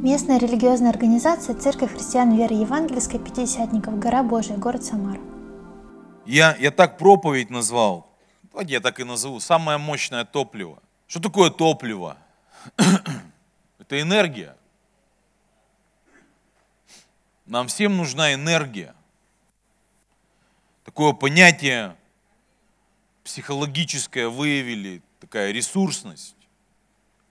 Местная 0.00 0.38
религиозная 0.38 0.90
организация 0.90 1.56
Церковь 1.56 1.92
христиан 1.92 2.36
веры 2.36 2.54
евангельской 2.54 3.18
Пятидесятников, 3.18 3.98
гора 3.98 4.22
Божия, 4.22 4.56
город 4.56 4.84
Самара. 4.84 5.20
Я, 6.24 6.54
я 6.54 6.70
так 6.70 6.98
проповедь 6.98 7.50
назвал, 7.50 8.08
давайте 8.52 8.74
я 8.74 8.80
так 8.80 9.00
и 9.00 9.04
назову, 9.04 9.40
самое 9.40 9.76
мощное 9.76 10.24
топливо. 10.24 10.80
Что 11.08 11.20
такое 11.20 11.50
топливо? 11.50 12.16
Это 13.80 14.00
энергия. 14.00 14.56
Нам 17.44 17.66
всем 17.66 17.96
нужна 17.96 18.32
энергия. 18.34 18.94
Такое 20.84 21.12
понятие 21.12 21.96
психологическое 23.24 24.28
выявили, 24.28 25.02
такая 25.18 25.50
ресурсность. 25.50 26.36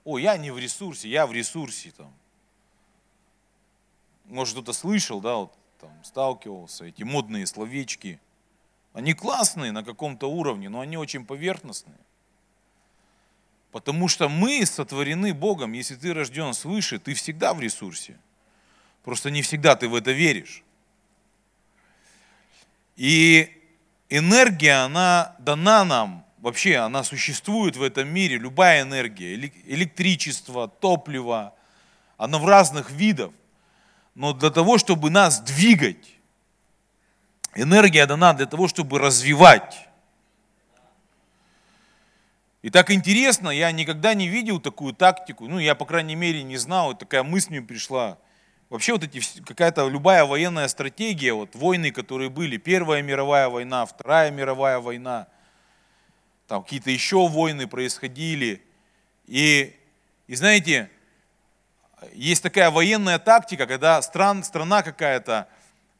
О, 0.04 0.18
я 0.18 0.36
не 0.36 0.50
в 0.50 0.58
ресурсе, 0.58 1.08
я 1.08 1.26
в 1.26 1.32
ресурсе 1.32 1.92
там. 1.92 2.12
Может, 4.28 4.54
кто-то 4.54 4.72
слышал, 4.72 5.20
да, 5.20 5.36
вот, 5.36 5.54
там, 5.80 5.90
сталкивался, 6.04 6.84
эти 6.84 7.02
модные 7.02 7.46
словечки. 7.46 8.20
Они 8.92 9.14
классные 9.14 9.72
на 9.72 9.82
каком-то 9.82 10.30
уровне, 10.30 10.68
но 10.68 10.80
они 10.80 10.96
очень 10.96 11.24
поверхностные. 11.24 11.98
Потому 13.70 14.08
что 14.08 14.28
мы 14.28 14.64
сотворены 14.66 15.34
Богом. 15.34 15.72
Если 15.72 15.94
ты 15.94 16.12
рожден 16.12 16.54
свыше, 16.54 16.98
ты 16.98 17.14
всегда 17.14 17.54
в 17.54 17.60
ресурсе. 17.60 18.18
Просто 19.04 19.30
не 19.30 19.42
всегда 19.42 19.76
ты 19.76 19.88
в 19.88 19.94
это 19.94 20.12
веришь. 20.12 20.62
И 22.96 23.62
энергия, 24.08 24.84
она 24.84 25.36
дана 25.38 25.84
нам, 25.84 26.26
вообще 26.38 26.76
она 26.76 27.04
существует 27.04 27.76
в 27.76 27.82
этом 27.82 28.08
мире, 28.08 28.36
любая 28.36 28.82
энергия, 28.82 29.34
электричество, 29.34 30.68
топливо, 30.68 31.54
она 32.16 32.38
в 32.38 32.46
разных 32.46 32.90
видах 32.90 33.30
но 34.18 34.32
для 34.32 34.50
того, 34.50 34.78
чтобы 34.78 35.10
нас 35.10 35.40
двигать. 35.40 36.18
Энергия 37.54 38.04
дана 38.04 38.34
для 38.34 38.46
того, 38.46 38.66
чтобы 38.66 38.98
развивать. 38.98 39.86
И 42.62 42.70
так 42.70 42.90
интересно, 42.90 43.48
я 43.48 43.70
никогда 43.70 44.14
не 44.14 44.26
видел 44.26 44.58
такую 44.58 44.92
тактику, 44.92 45.46
ну, 45.46 45.60
я, 45.60 45.76
по 45.76 45.86
крайней 45.86 46.16
мере, 46.16 46.42
не 46.42 46.56
знал, 46.56 46.96
такая 46.98 47.22
мысль 47.22 47.50
мне 47.50 47.62
пришла. 47.62 48.18
Вообще 48.70 48.94
вот 48.94 49.04
эти, 49.04 49.22
какая-то 49.42 49.86
любая 49.88 50.24
военная 50.24 50.66
стратегия, 50.66 51.32
вот 51.32 51.54
войны, 51.54 51.92
которые 51.92 52.28
были, 52.28 52.56
Первая 52.56 53.02
мировая 53.02 53.48
война, 53.48 53.86
Вторая 53.86 54.32
мировая 54.32 54.80
война, 54.80 55.28
там 56.48 56.64
какие-то 56.64 56.90
еще 56.90 57.28
войны 57.28 57.68
происходили. 57.68 58.64
И, 59.28 59.76
и 60.26 60.34
знаете, 60.34 60.90
есть 62.18 62.42
такая 62.42 62.70
военная 62.72 63.20
тактика, 63.20 63.66
когда 63.66 64.02
стран, 64.02 64.42
страна 64.42 64.82
какая-то 64.82 65.48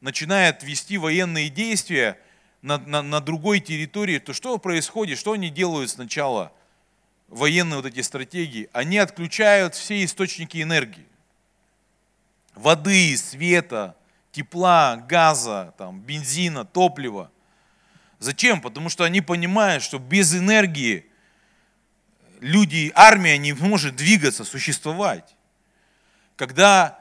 начинает 0.01 0.63
вести 0.63 0.97
военные 0.97 1.49
действия 1.49 2.19
на, 2.61 2.77
на, 2.77 3.01
на 3.01 3.21
другой 3.21 3.61
территории, 3.61 4.19
то 4.19 4.33
что 4.33 4.57
происходит, 4.57 5.17
что 5.17 5.31
они 5.31 5.49
делают 5.49 5.89
сначала, 5.89 6.51
военные 7.29 7.77
вот 7.77 7.85
эти 7.85 8.01
стратегии? 8.01 8.69
Они 8.73 8.97
отключают 8.97 9.75
все 9.75 10.03
источники 10.03 10.61
энергии. 10.61 11.05
Воды, 12.53 13.15
света, 13.15 13.95
тепла, 14.33 14.97
газа, 14.97 15.73
там, 15.77 16.01
бензина, 16.01 16.65
топлива. 16.65 17.31
Зачем? 18.19 18.59
Потому 18.59 18.89
что 18.89 19.05
они 19.05 19.21
понимают, 19.21 19.83
что 19.83 19.99
без 19.99 20.35
энергии 20.35 21.05
люди, 22.41 22.91
армия 22.93 23.37
не 23.37 23.53
может 23.53 23.95
двигаться, 23.95 24.43
существовать 24.43 25.37
когда, 26.39 26.97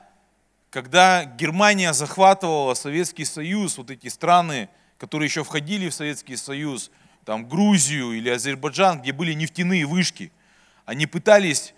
когда 0.69 1.25
Германия 1.25 1.93
захватывала 1.93 2.75
Советский 2.75 3.25
Союз, 3.25 3.79
вот 3.79 3.89
эти 3.89 4.09
страны, 4.09 4.69
которые 4.99 5.29
еще 5.29 5.45
входили 5.45 5.89
в 5.89 5.95
Советский 5.95 6.35
Союз, 6.35 6.91
там 7.25 7.49
Грузию 7.49 8.15
или 8.15 8.31
Азербайджан, 8.31 9.01
где 9.01 9.13
были 9.13 9.35
нефтяные 9.35 9.87
вышки, 9.87 10.33
они 10.87 11.07
пытались 11.07 11.73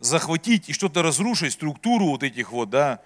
захватить 0.00 0.68
и 0.68 0.72
что-то 0.72 1.00
разрушить, 1.04 1.52
структуру 1.52 2.06
вот 2.06 2.24
этих 2.24 2.50
вот, 2.50 2.70
да, 2.70 3.02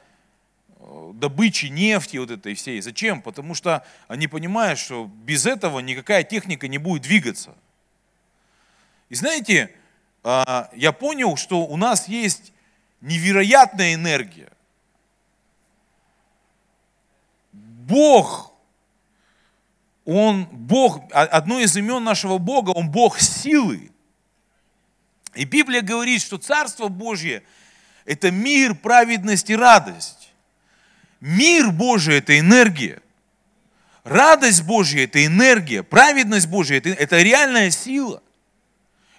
добычи 1.12 1.66
нефти 1.66 2.16
вот 2.16 2.30
этой 2.30 2.54
всей. 2.54 2.80
Зачем? 2.80 3.20
Потому 3.20 3.54
что 3.54 3.84
они 4.08 4.28
понимают, 4.28 4.78
что 4.78 5.10
без 5.24 5.44
этого 5.44 5.78
никакая 5.80 6.24
техника 6.24 6.69
не 6.69 6.78
будет 6.78 7.03
двигаться. 7.03 7.54
И 9.10 9.14
знаете, 9.14 9.74
а, 10.24 10.70
я 10.74 10.92
понял, 10.92 11.36
что 11.36 11.66
у 11.66 11.76
нас 11.76 12.08
есть 12.08 12.54
невероятная 13.00 13.94
энергия. 13.94 14.50
Бог, 17.52 18.52
Он 20.04 20.44
Бог, 20.44 21.02
одно 21.12 21.60
из 21.60 21.76
имен 21.76 22.04
нашего 22.04 22.38
Бога, 22.38 22.70
Он 22.70 22.90
Бог 22.90 23.18
силы. 23.18 23.90
И 25.34 25.44
Библия 25.44 25.82
говорит, 25.82 26.22
что 26.22 26.38
Царство 26.38 26.88
Божье– 26.88 27.42
это 28.04 28.30
мир, 28.30 28.74
праведность 28.74 29.50
и 29.50 29.56
радость. 29.56 30.32
Мир 31.20 31.70
Божий– 31.70 32.14
это 32.18 32.38
энергия. 32.38 33.00
Радость 34.04 34.62
Божья– 34.64 35.04
это 35.04 35.24
энергия. 35.24 35.82
Праведность 35.82 36.48
Божья– 36.48 36.76
это 36.84 37.18
реальная 37.18 37.70
сила. 37.70 38.22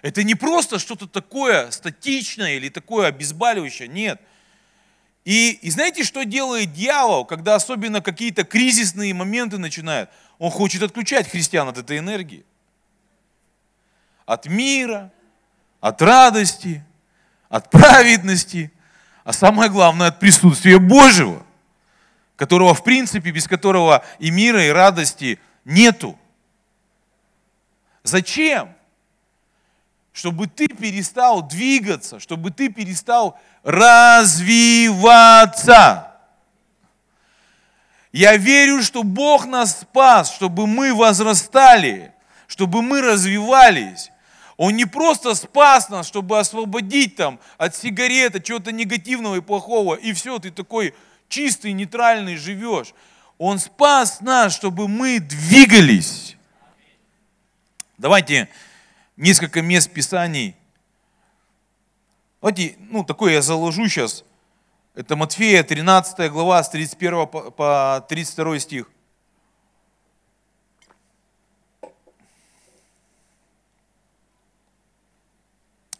Это 0.02 0.24
не 0.24 0.34
просто 0.34 0.80
что-то 0.80 1.06
такое 1.06 1.70
статичное 1.70 2.56
или 2.56 2.68
такое 2.68 3.06
обезболивающее, 3.06 3.86
нет. 3.86 4.20
И, 5.24 5.52
и 5.52 5.70
знаете, 5.70 6.02
что 6.02 6.24
делает 6.24 6.72
дьявол, 6.72 7.24
когда 7.24 7.54
особенно 7.54 8.00
какие-то 8.00 8.42
кризисные 8.42 9.14
моменты 9.14 9.58
начинают? 9.58 10.10
Он 10.40 10.50
хочет 10.50 10.82
отключать 10.82 11.30
христиан 11.30 11.68
от 11.68 11.78
этой 11.78 11.98
энергии. 11.98 12.44
От 14.26 14.46
мира, 14.46 15.12
от 15.80 16.02
радости, 16.02 16.84
от 17.48 17.70
праведности, 17.70 18.72
а 19.22 19.32
самое 19.32 19.70
главное, 19.70 20.08
от 20.08 20.18
присутствия 20.18 20.80
Божьего, 20.80 21.46
которого, 22.34 22.74
в 22.74 22.82
принципе, 22.82 23.30
без 23.30 23.46
которого 23.46 24.04
и 24.18 24.32
мира, 24.32 24.64
и 24.64 24.70
радости 24.70 25.38
нету. 25.64 26.18
Зачем? 28.02 28.74
Чтобы 30.12 30.46
ты 30.46 30.68
перестал 30.68 31.42
двигаться, 31.42 32.20
чтобы 32.20 32.50
ты 32.50 32.68
перестал 32.68 33.38
развиваться. 33.62 34.48
Я 38.12 38.36
верю, 38.36 38.82
что 38.82 39.02
Бог 39.04 39.46
нас 39.46 39.80
спас, 39.80 40.34
чтобы 40.34 40.66
мы 40.66 40.94
возрастали, 40.94 42.12
чтобы 42.46 42.82
мы 42.82 43.00
развивались. 43.00 44.10
Он 44.58 44.76
не 44.76 44.84
просто 44.84 45.34
спас 45.34 45.88
нас, 45.88 46.06
чтобы 46.06 46.38
освободить 46.38 47.16
там 47.16 47.40
от 47.56 47.74
сигарет, 47.74 48.36
от 48.36 48.44
чего-то 48.44 48.70
негативного 48.70 49.36
и 49.36 49.40
плохого, 49.40 49.94
и 49.94 50.12
все, 50.12 50.38
ты 50.38 50.50
такой 50.50 50.94
чистый, 51.30 51.72
нейтральный 51.72 52.36
живешь. 52.36 52.92
Он 53.38 53.58
спас 53.58 54.20
нас, 54.20 54.54
чтобы 54.54 54.88
мы 54.88 55.18
двигались. 55.18 56.36
Давайте 57.96 58.50
несколько 59.22 59.62
мест 59.62 59.90
Писаний. 59.92 60.56
Давайте, 62.40 62.74
ну, 62.78 63.04
такое 63.04 63.34
я 63.34 63.42
заложу 63.42 63.88
сейчас. 63.88 64.24
Это 64.96 65.14
Матфея, 65.14 65.62
13 65.62 66.30
глава, 66.30 66.62
с 66.62 66.68
31 66.68 67.28
по 67.28 68.04
32 68.08 68.58
стих. 68.58 68.90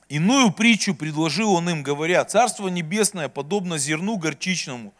Иную 0.09 0.53
притчу 0.53 0.95
предложил 0.95 1.55
он 1.55 1.71
им, 1.71 1.83
говоря, 1.85 2.25
«Царство 2.25 2.67
небесное 2.69 3.29
подобно 3.29 3.79
зерну 3.79 4.17
горчичному, 4.17 4.93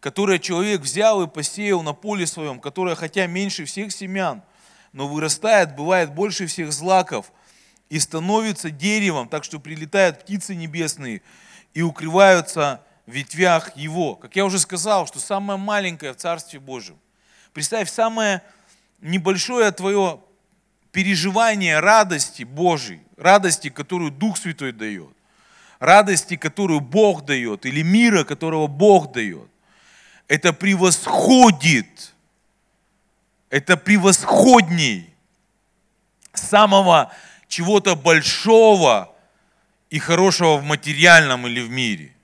которое 0.00 0.40
человек 0.40 0.80
взял 0.80 1.22
и 1.22 1.28
посеял 1.28 1.82
на 1.82 1.94
поле 1.94 2.26
своем, 2.26 2.58
которое, 2.58 2.96
хотя 2.96 3.26
меньше 3.26 3.64
всех 3.64 3.92
семян, 3.92 4.42
но 4.92 5.06
вырастает, 5.06 5.76
бывает 5.76 6.12
больше 6.12 6.46
всех 6.46 6.72
злаков, 6.72 7.32
и 7.90 7.98
становится 7.98 8.70
деревом, 8.70 9.28
так 9.28 9.44
что 9.44 9.58
прилетают 9.58 10.20
птицы 10.20 10.54
небесные 10.54 11.20
и 11.74 11.82
укрываются 11.82 12.82
в 13.04 13.10
ветвях 13.10 13.76
его. 13.76 14.14
Как 14.14 14.36
я 14.36 14.44
уже 14.44 14.58
сказал, 14.60 15.06
что 15.06 15.18
самое 15.18 15.58
маленькое 15.58 16.12
в 16.14 16.16
Царстве 16.16 16.60
Божьем. 16.60 16.96
Представь, 17.52 17.90
самое 17.90 18.42
небольшое 19.00 19.72
твое 19.72 20.20
переживание 20.92 21.80
радости 21.80 22.44
Божьей, 22.44 23.02
радости, 23.16 23.70
которую 23.70 24.12
Дух 24.12 24.38
Святой 24.38 24.72
дает, 24.72 25.14
радости, 25.80 26.36
которую 26.36 26.80
Бог 26.80 27.24
дает, 27.24 27.66
или 27.66 27.82
мира, 27.82 28.22
которого 28.22 28.68
Бог 28.68 29.12
дает, 29.12 29.48
это 30.28 30.52
превосходит, 30.52 32.14
это 33.48 33.76
превосходней 33.76 35.12
самого 36.32 37.12
чего-то 37.50 37.96
большого 37.96 39.14
и 39.90 39.98
хорошего 39.98 40.56
в 40.56 40.64
материальном 40.64 41.46
или 41.46 41.60
в 41.60 41.68
мире. 41.68 42.14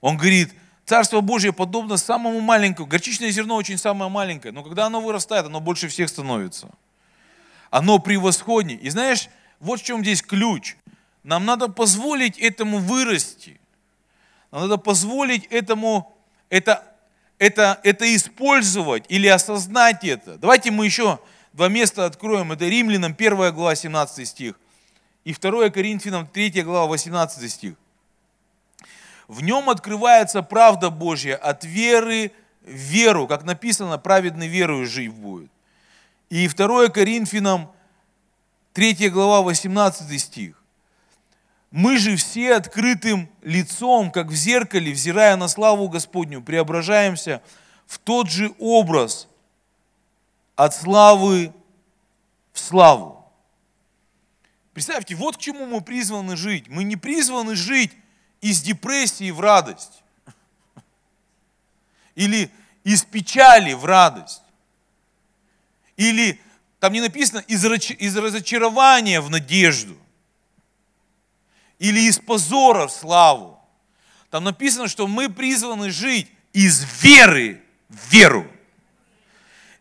Он 0.00 0.16
говорит, 0.16 0.54
Царство 0.84 1.20
Божье 1.20 1.52
подобно 1.52 1.96
самому 1.96 2.40
маленькому. 2.40 2.86
Горчичное 2.86 3.30
зерно 3.30 3.56
очень 3.56 3.76
самое 3.76 4.10
маленькое, 4.10 4.52
но 4.52 4.62
когда 4.62 4.86
оно 4.86 5.00
вырастает, 5.00 5.46
оно 5.46 5.60
больше 5.60 5.88
всех 5.88 6.08
становится. 6.08 6.70
Оно 7.70 7.98
превосходнее. 7.98 8.78
И 8.78 8.88
знаешь, 8.88 9.28
вот 9.60 9.80
в 9.80 9.84
чем 9.84 10.02
здесь 10.02 10.22
ключ. 10.22 10.76
Нам 11.24 11.44
надо 11.44 11.68
позволить 11.68 12.38
этому 12.38 12.78
вырасти. 12.78 13.60
Нам 14.50 14.62
надо 14.62 14.78
позволить 14.78 15.44
этому, 15.46 16.16
это, 16.48 16.82
это, 17.38 17.80
это 17.82 18.14
использовать 18.16 19.04
или 19.10 19.26
осознать 19.26 20.04
это. 20.04 20.38
Давайте 20.38 20.70
мы 20.70 20.86
еще 20.86 21.18
два 21.58 21.68
места 21.68 22.06
откроем. 22.06 22.52
Это 22.52 22.66
Римлянам 22.66 23.16
1 23.18 23.52
глава 23.52 23.74
17 23.74 24.28
стих 24.28 24.54
и 25.24 25.34
2 25.34 25.70
Коринфянам 25.70 26.28
3 26.28 26.62
глава 26.62 26.86
18 26.86 27.50
стих. 27.50 27.74
В 29.26 29.42
нем 29.42 29.68
открывается 29.68 30.42
правда 30.42 30.88
Божья 30.88 31.34
от 31.34 31.64
веры 31.64 32.30
в 32.62 32.70
веру, 32.70 33.26
как 33.26 33.42
написано, 33.42 33.98
праведный 33.98 34.46
верою 34.46 34.86
жив 34.86 35.12
будет. 35.14 35.50
И 36.30 36.46
2 36.46 36.90
Коринфянам 36.90 37.72
3 38.74 39.08
глава 39.10 39.42
18 39.42 40.20
стих. 40.20 40.62
Мы 41.72 41.98
же 41.98 42.14
все 42.14 42.54
открытым 42.54 43.28
лицом, 43.42 44.12
как 44.12 44.28
в 44.28 44.34
зеркале, 44.34 44.92
взирая 44.92 45.34
на 45.34 45.48
славу 45.48 45.88
Господню, 45.88 46.40
преображаемся 46.40 47.42
в 47.84 47.98
тот 47.98 48.30
же 48.30 48.54
образ 48.60 49.26
от 50.58 50.74
славы 50.74 51.54
в 52.52 52.58
славу. 52.58 53.24
Представьте, 54.72 55.14
вот 55.14 55.36
к 55.36 55.40
чему 55.40 55.66
мы 55.66 55.80
призваны 55.80 56.36
жить. 56.36 56.66
Мы 56.66 56.82
не 56.82 56.96
призваны 56.96 57.54
жить 57.54 57.92
из 58.40 58.60
депрессии 58.60 59.30
в 59.30 59.40
радость. 59.40 60.02
Или 62.16 62.50
из 62.82 63.04
печали 63.04 63.72
в 63.72 63.84
радость. 63.84 64.42
Или, 65.96 66.40
там 66.80 66.92
не 66.92 67.02
написано, 67.02 67.38
из 67.38 67.64
разочарования 68.16 69.20
в 69.20 69.30
надежду. 69.30 69.96
Или 71.78 72.00
из 72.00 72.18
позора 72.18 72.88
в 72.88 72.92
славу. 72.92 73.60
Там 74.30 74.42
написано, 74.42 74.88
что 74.88 75.06
мы 75.06 75.28
призваны 75.28 75.90
жить 75.90 76.28
из 76.52 76.84
веры 77.00 77.62
в 77.88 78.12
веру. 78.12 78.50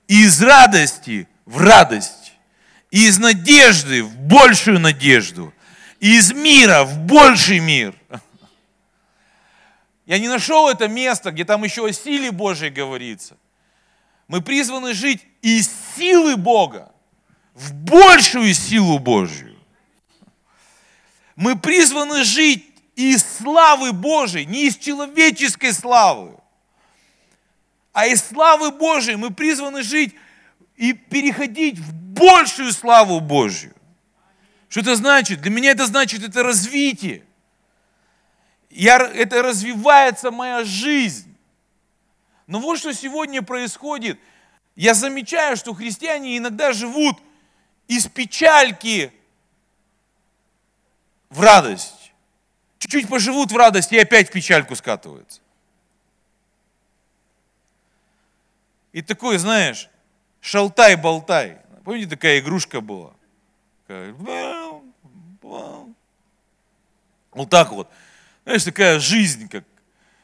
Из 0.07 0.42
радости 0.42 1.27
в 1.45 1.59
радость. 1.59 2.33
Из 2.92 3.19
надежды 3.19 4.04
в 4.04 4.15
большую 4.18 4.80
надежду. 4.80 5.54
Из 6.00 6.31
мира 6.31 6.83
в 6.83 7.00
больший 7.00 7.59
мир. 7.59 7.94
Я 10.06 10.19
не 10.19 10.30
нашел 10.30 10.69
это 10.69 10.88
место, 10.88 11.31
где 11.31 11.44
там 11.44 11.63
еще 11.63 11.86
о 11.86 11.92
силе 11.92 12.31
Божьей 12.31 12.69
говорится. 12.69 13.36
Мы 14.27 14.42
призваны 14.42 14.94
жить 14.94 15.25
из 15.42 15.69
силы 15.95 16.38
Бога 16.38 16.92
в 17.54 17.74
большую 17.74 18.54
силу 18.54 19.00
Божью. 19.00 19.56
Мы 21.36 21.57
призваны 21.57 22.24
жить 22.24 22.65
из 22.95 23.24
славы 23.24 23.94
Божьей, 23.94 24.45
не 24.45 24.68
из 24.68 24.77
человеческой 24.77 25.74
славы, 25.74 26.36
а 27.98 28.06
из 28.06 28.24
славы 28.24 28.70
Божьей 28.70 29.16
мы 29.16 29.34
призваны 29.34 29.82
жить 29.82 30.14
и 30.76 30.94
переходить 30.94 31.80
в 31.80 31.92
большую 31.92 32.72
славу 32.72 33.20
Божью. 33.20 33.74
Что 34.70 34.82
это 34.82 34.96
значит? 34.96 35.42
Для 35.42 35.50
меня 35.50 35.72
это 35.72 35.88
значит, 35.88 36.22
это 36.22 36.44
развитие 36.44 37.24
я, 38.70 38.98
это 38.98 39.42
развивается 39.42 40.30
моя 40.30 40.64
жизнь. 40.64 41.36
Но 42.46 42.60
вот 42.60 42.78
что 42.78 42.94
сегодня 42.94 43.42
происходит. 43.42 44.20
Я 44.76 44.94
замечаю, 44.94 45.58
что 45.58 45.74
христиане 45.74 46.38
иногда 46.38 46.74
живут 46.74 47.18
из 47.88 48.06
печальки 48.06 49.12
в 51.32 51.42
радость. 51.42 52.12
Чуть-чуть 52.78 53.10
поживут 53.10 53.52
в 53.52 53.58
радости 53.58 53.96
и 53.96 54.00
опять 54.00 54.30
в 54.30 54.34
печальку 54.34 54.76
скатываются. 54.76 55.42
И 58.98 59.04
такой, 59.04 59.38
знаешь, 59.38 59.90
шалтай-болтай. 60.42 61.60
Помните, 61.84 62.10
такая 62.10 62.40
игрушка 62.40 62.82
была? 62.82 63.14
Вот 67.32 67.48
так 67.52 67.72
вот. 67.74 67.88
Знаешь, 68.44 68.64
такая 68.64 68.98
жизнь, 68.98 69.50
как, 69.50 69.64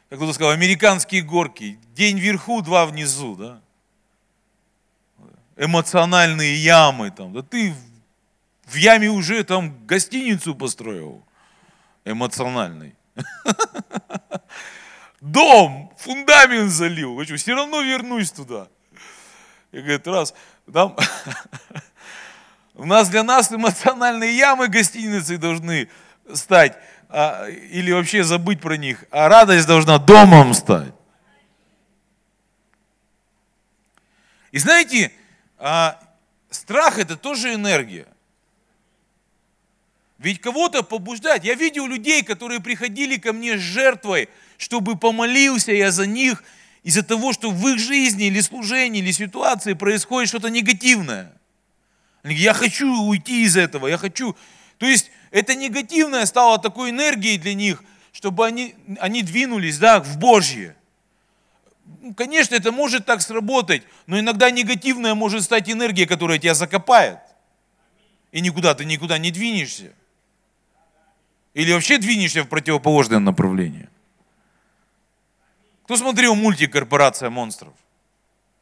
как 0.09 0.17
кто-то 0.17 0.33
сказал, 0.33 0.53
американские 0.53 1.21
горки. 1.21 1.77
День 1.93 2.17
вверху, 2.17 2.63
два 2.63 2.87
внизу, 2.87 3.35
да? 3.35 3.61
Эмоциональные 5.55 6.55
ямы 6.55 7.11
там. 7.11 7.31
Да 7.31 7.43
ты 7.43 7.75
в 8.65 8.73
яме 8.73 9.11
уже 9.11 9.43
там 9.43 9.85
гостиницу 9.85 10.55
построил. 10.55 11.23
Эмоциональный. 12.05 12.95
Дом, 15.23 15.89
фундамент 15.97 16.69
залил. 16.69 17.17
Хочу, 17.17 17.37
все 17.37 17.53
равно 17.55 17.81
вернусь 17.81 18.29
туда. 18.29 18.67
И 19.71 19.77
говорит, 19.77 20.05
раз, 20.05 20.33
там, 20.71 20.97
у 22.73 22.85
нас 22.85 23.07
для 23.07 23.23
нас 23.23 23.49
эмоциональные 23.49 24.35
ямы 24.35 24.67
гостиницы 24.67 25.37
должны 25.37 25.89
стать 26.33 26.77
а, 27.07 27.47
или 27.47 27.93
вообще 27.93 28.25
забыть 28.25 28.59
про 28.59 28.75
них, 28.75 29.05
а 29.11 29.29
радость 29.29 29.65
должна 29.65 29.97
домом 29.97 30.53
стать. 30.53 30.93
И 34.51 34.59
знаете, 34.59 35.13
а, 35.57 36.01
страх 36.49 36.97
это 36.97 37.15
тоже 37.15 37.53
энергия. 37.53 38.07
Ведь 40.23 40.39
кого-то 40.39 40.83
побуждать. 40.83 41.43
Я 41.43 41.53
видел 41.53 41.85
людей, 41.85 42.23
которые 42.23 42.61
приходили 42.61 43.17
ко 43.17 43.33
мне 43.33 43.57
с 43.57 43.61
жертвой, 43.61 44.29
чтобы 44.57 44.97
помолился 44.97 45.73
я 45.73 45.91
за 45.91 46.07
них 46.07 46.45
из-за 46.81 47.03
того, 47.03 47.33
что 47.33 47.51
в 47.51 47.67
их 47.67 47.77
жизни 47.77 48.27
или 48.27 48.39
служении, 48.39 49.01
или 49.01 49.11
ситуации 49.11 49.73
происходит 49.73 50.29
что-то 50.29 50.47
негативное. 50.49 51.33
Я 52.23 52.53
хочу 52.53 52.89
уйти 53.03 53.43
из 53.43 53.57
этого, 53.57 53.87
я 53.87 53.97
хочу... 53.97 54.33
То 54.77 54.85
есть 54.85 55.11
это 55.31 55.55
негативное 55.55 56.25
стало 56.25 56.57
такой 56.57 56.91
энергией 56.91 57.37
для 57.37 57.53
них, 57.53 57.83
чтобы 58.13 58.45
они, 58.45 58.75
они 59.01 59.23
двинулись 59.23 59.77
да, 59.77 59.99
в 59.99 60.17
Божье. 60.19 60.77
Ну, 62.01 62.13
конечно, 62.13 62.55
это 62.55 62.71
может 62.71 63.05
так 63.05 63.21
сработать, 63.21 63.83
но 64.07 64.17
иногда 64.17 64.51
негативное 64.51 65.15
может 65.15 65.43
стать 65.43 65.69
энергией, 65.69 66.07
которая 66.07 66.37
тебя 66.37 66.53
закопает. 66.53 67.19
И 68.31 68.39
никуда 68.39 68.73
ты 68.73 68.85
никуда 68.85 69.17
не 69.17 69.29
двинешься. 69.29 69.91
Или 71.53 71.71
вообще 71.71 71.97
двинешься 71.97 72.43
в 72.43 72.47
противоположное 72.47 73.19
направление. 73.19 73.89
Кто 75.85 75.97
смотрел 75.97 76.35
мультик 76.35 76.71
«Корпорация 76.71 77.29
монстров»? 77.29 77.73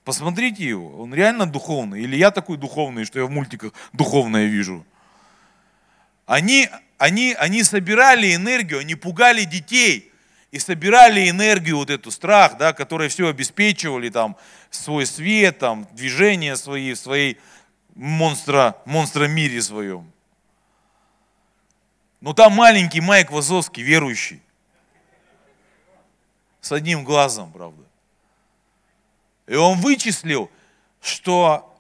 Посмотрите 0.04 0.66
его, 0.66 1.00
он 1.00 1.14
реально 1.14 1.46
духовный. 1.46 2.02
Или 2.02 2.18
я 2.18 2.32
такой 2.32 2.58
духовный, 2.58 3.06
что 3.06 3.20
я 3.20 3.26
в 3.26 3.30
мультиках 3.30 3.74
духовное 3.94 4.48
вижу. 4.48 4.86
Они, 6.26 6.70
они, 6.98 7.36
они 7.38 7.64
собирали 7.64 8.34
энергию, 8.34 8.80
они 8.80 8.96
пугали 8.96 9.44
детей 9.44 10.12
и 10.50 10.60
собирали 10.60 11.30
энергию, 11.30 11.78
вот 11.78 11.90
эту 11.90 12.10
страх, 12.12 12.58
да, 12.58 12.74
который 12.74 13.10
все 13.10 13.28
обеспечивали, 13.28 14.10
там, 14.10 14.36
свой 14.70 15.06
свет, 15.06 15.60
там, 15.60 15.88
движения 15.94 16.56
свои, 16.56 16.94
в 16.94 16.98
своей 16.98 17.38
монстра, 17.96 18.76
монстра 18.86 19.28
мире 19.28 19.62
своем. 19.62 20.12
Но 22.22 22.34
там 22.34 22.54
маленький 22.54 23.02
Майк 23.02 23.32
Вазовский, 23.32 23.84
верующий, 23.84 24.42
с 26.62 26.72
одним 26.72 27.04
глазом, 27.04 27.52
правда. 27.52 27.84
И 29.48 29.56
он 29.56 29.80
вычислил, 29.80 30.50
что 31.02 31.76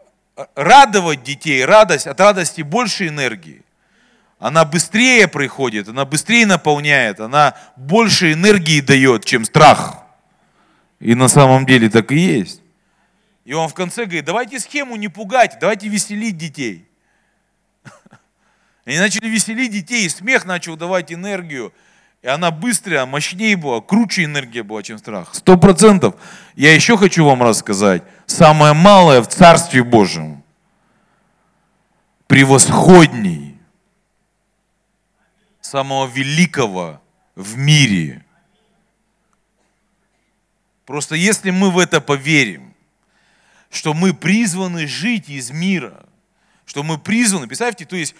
радовать 0.55 1.23
детей, 1.23 1.63
радость, 1.63 2.07
от 2.07 2.19
радости 2.19 2.61
больше 2.61 3.07
энергии 3.07 3.63
она 4.41 4.65
быстрее 4.65 5.27
приходит, 5.27 5.87
она 5.87 6.03
быстрее 6.03 6.47
наполняет, 6.47 7.19
она 7.19 7.55
больше 7.75 8.33
энергии 8.33 8.81
дает, 8.81 9.23
чем 9.23 9.45
страх. 9.45 10.03
И 10.99 11.13
на 11.13 11.27
самом 11.27 11.67
деле 11.67 11.91
так 11.91 12.11
и 12.11 12.17
есть. 12.17 12.59
И 13.45 13.53
он 13.53 13.69
в 13.69 13.75
конце 13.75 14.05
говорит, 14.05 14.25
давайте 14.25 14.59
схему 14.59 14.95
не 14.95 15.09
пугать, 15.09 15.57
давайте 15.61 15.87
веселить 15.89 16.37
детей. 16.37 16.87
Они 18.85 18.97
начали 18.97 19.27
веселить 19.27 19.71
детей, 19.71 20.05
и 20.05 20.09
смех 20.09 20.45
начал 20.45 20.75
давать 20.75 21.13
энергию. 21.13 21.73
И 22.21 22.27
она 22.27 22.51
быстрее, 22.51 23.05
мощнее 23.05 23.57
была, 23.57 23.81
круче 23.81 24.25
энергия 24.25 24.63
была, 24.63 24.83
чем 24.83 24.97
страх. 24.97 25.33
Сто 25.33 25.57
процентов. 25.57 26.15
Я 26.55 26.73
еще 26.73 26.97
хочу 26.97 27.25
вам 27.25 27.41
рассказать. 27.41 28.03
Самое 28.25 28.73
малое 28.73 29.21
в 29.21 29.27
Царстве 29.27 29.83
Божьем 29.83 30.43
превосходней 32.27 33.57
самого 35.59 36.07
великого 36.07 37.01
в 37.35 37.57
мире. 37.57 38.23
Просто 40.85 41.15
если 41.15 41.51
мы 41.51 41.71
в 41.71 41.77
это 41.77 41.99
поверим, 42.01 42.73
что 43.69 43.93
мы 43.93 44.13
призваны 44.13 44.87
жить 44.87 45.29
из 45.29 45.51
мира, 45.51 46.05
что 46.65 46.83
мы 46.83 46.97
призваны, 46.97 47.47
представьте, 47.47 47.85
то 47.85 47.95
есть 47.95 48.15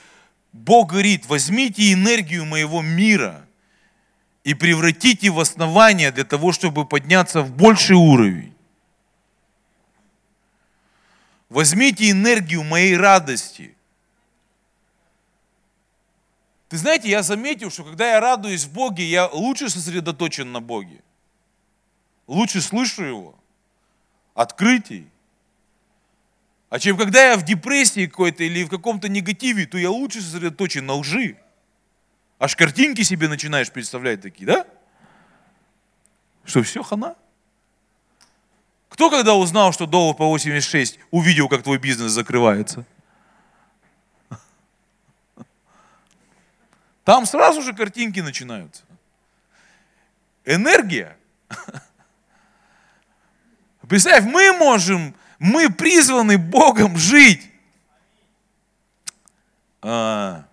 Бог 0.54 0.90
говорит, 0.90 1.26
возьмите 1.28 1.94
энергию 1.94 2.46
моего 2.46 2.82
мира 2.82 3.48
и 4.44 4.54
превратите 4.54 5.30
в 5.30 5.40
основание 5.40 6.12
для 6.12 6.26
того, 6.26 6.52
чтобы 6.52 6.86
подняться 6.86 7.42
в 7.42 7.56
больший 7.56 7.96
уровень. 7.96 8.54
Возьмите 11.50 12.10
энергию 12.10 12.64
моей 12.64 12.96
радости. 12.96 13.76
Ты 16.70 16.78
знаете, 16.78 17.10
я 17.10 17.24
заметил, 17.24 17.70
что 17.70 17.84
когда 17.84 18.12
я 18.12 18.22
радуюсь 18.22 18.64
в 18.64 18.72
Боге, 18.72 19.04
я 19.04 19.28
лучше 19.28 19.70
сосредоточен 19.70 20.52
на 20.54 20.62
Боге. 20.62 21.04
Лучше 22.28 22.62
слышу 22.62 23.04
Его. 23.04 23.36
Открытий. 24.34 25.10
А 26.72 26.80
чем 26.80 26.98
когда 26.98 27.32
я 27.32 27.38
в 27.38 27.44
депрессии 27.44 28.08
какой-то 28.08 28.46
или 28.46 28.64
в 28.64 28.70
каком-то 28.70 29.10
негативе, 29.10 29.66
то 29.66 29.78
я 29.78 29.92
лучше 29.92 30.22
сосредоточен 30.22 30.86
на 30.86 30.94
лжи. 30.94 31.38
Аж 32.40 32.56
картинки 32.56 33.02
себе 33.02 33.28
начинаешь 33.28 33.70
представлять 33.70 34.22
такие, 34.22 34.46
да? 34.46 34.66
Что 36.46 36.64
все 36.64 36.82
хана? 36.82 37.18
Кто 38.88 39.10
когда 39.10 39.36
узнал, 39.36 39.74
что 39.74 39.86
доллар 39.86 40.16
по 40.16 40.26
86, 40.28 40.98
увидел, 41.12 41.50
как 41.50 41.62
твой 41.62 41.78
бизнес 41.78 42.14
закрывается? 42.14 42.86
Там 47.04 47.26
сразу 47.26 47.62
же 47.62 47.74
картинки 47.74 48.22
начинаются. 48.22 48.84
Энергия. 50.46 51.18
Представь, 53.90 54.24
мы 54.24 54.54
можем, 54.54 55.14
мы 55.42 55.72
призваны 55.72 56.38
Богом 56.38 56.98
жить. 56.98 57.50
А, 59.82 60.46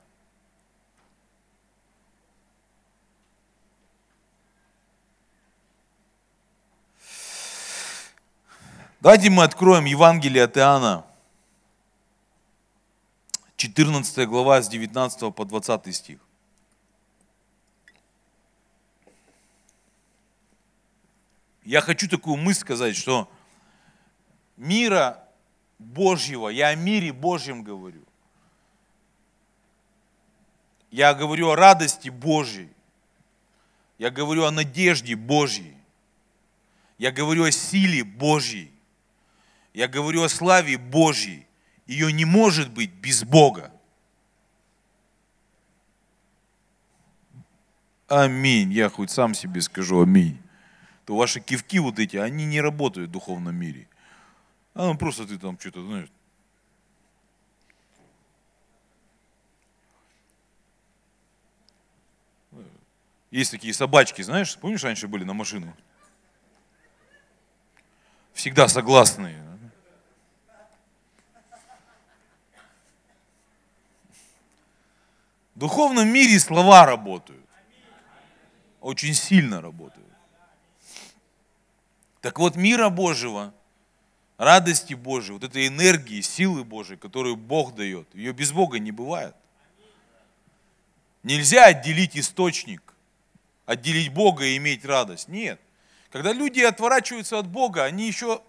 Давайте 9.01 9.29
мы 9.29 9.45
откроем 9.45 9.85
Евангелие 9.85 10.45
от 10.45 10.57
Иоанна, 10.57 11.05
14 13.57 14.27
глава 14.27 14.63
с 14.63 14.69
19 14.69 15.35
по 15.35 15.45
20 15.45 15.95
стих. 15.95 16.19
Я 21.63 21.83
хочу 21.83 22.09
такую 22.09 22.39
мысль 22.39 22.61
сказать, 22.61 22.97
что 22.97 23.31
мира 24.59 25.25
Божьего, 25.79 26.49
я 26.49 26.69
о 26.69 26.75
мире 26.75 27.13
Божьем 27.13 27.63
говорю. 27.63 28.03
Я 30.91 31.15
говорю 31.15 31.51
о 31.51 31.57
радости 31.57 32.09
Божьей. 32.09 32.71
Я 33.99 34.11
говорю 34.11 34.45
о 34.45 34.51
надежде 34.51 35.17
Божьей. 35.17 35.75
Я 36.99 37.13
говорю 37.13 37.45
о 37.45 37.51
силе 37.51 38.05
Божьей. 38.05 38.73
Я 39.75 39.87
говорю 39.87 40.23
о 40.23 40.29
славе 40.29 40.79
Божьей. 40.79 41.47
Ее 41.87 42.13
не 42.13 42.25
может 42.25 42.71
быть 42.71 42.93
без 42.93 43.23
Бога. 43.23 43.73
Аминь. 48.09 48.73
Я 48.73 48.89
хоть 48.89 49.11
сам 49.11 49.35
себе 49.35 49.61
скажу 49.61 50.03
аминь. 50.03 50.41
То 51.05 51.17
ваши 51.17 51.41
кивки 51.41 51.79
вот 51.79 51.99
эти, 51.99 52.17
они 52.17 52.45
не 52.45 52.61
работают 52.61 53.11
в 53.11 53.13
духовном 53.13 53.55
мире. 53.55 53.87
А 54.79 54.83
ну 54.87 54.97
просто 54.97 55.27
ты 55.27 55.37
там 55.37 55.59
что-то, 55.59 55.85
знаешь, 55.85 56.09
Есть 63.33 63.51
такие 63.51 63.75
собачки, 63.75 64.23
знаешь, 64.23 64.57
помнишь, 64.57 64.85
раньше 64.85 65.09
были 65.09 65.25
на 65.25 65.35
машину? 65.35 65.77
Всегда 68.33 68.69
согласные. 68.69 69.45
В 75.55 75.59
духовном 75.59 76.09
мире 76.09 76.39
слова 76.39 76.87
работают. 76.87 77.45
Очень 78.81 79.13
сильно 79.13 79.61
работают. 79.61 80.09
Так 82.21 82.39
вот, 82.39 82.55
мира 82.55 82.89
Божьего, 82.91 83.53
радости 84.39 84.95
Божьей, 84.95 85.33
вот 85.33 85.45
этой 85.45 85.67
энергии, 85.67 86.23
силы 86.23 86.65
Божьей, 86.65 86.97
которую 86.97 87.37
Бог 87.37 87.75
дает, 87.75 88.09
ее 88.15 88.33
без 88.33 88.53
Бога 88.53 88.79
не 88.79 88.93
бывает. 88.93 89.35
Нельзя 91.25 91.67
отделить 91.67 92.17
источник, 92.17 92.95
отделить 93.67 94.13
Бога 94.13 94.45
и 94.45 94.57
иметь 94.57 94.85
радость. 94.85 95.29
Нет. 95.29 95.61
Когда 96.11 96.33
люди 96.33 96.61
отворачиваются 96.61 97.39
от 97.39 97.49
Бога, 97.49 97.85
они 97.85 98.07
еще 98.07 98.41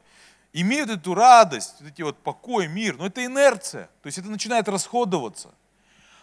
имеют 0.53 0.89
эту 0.89 1.13
радость, 1.13 1.75
вот 1.79 1.89
эти 1.89 2.01
вот 2.03 2.17
покой, 2.24 2.67
мир, 2.67 2.96
но 2.98 3.08
это 3.08 3.25
инерция, 3.25 3.89
то 4.01 4.08
есть 4.08 4.17
это 4.17 4.29
начинает 4.29 4.69
расходоваться. 4.69 5.50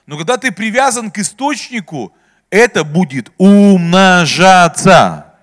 Но 0.06 0.16
когда 0.16 0.38
ты 0.38 0.52
привязан 0.52 1.10
к 1.10 1.18
источнику, 1.18 2.14
это 2.48 2.84
будет 2.84 3.32
умножаться. 3.38 5.34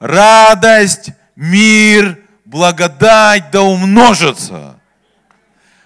Радость, 0.00 1.10
мир, 1.36 2.27
благодать 2.48 3.50
да 3.50 3.62
умножится. 3.62 4.80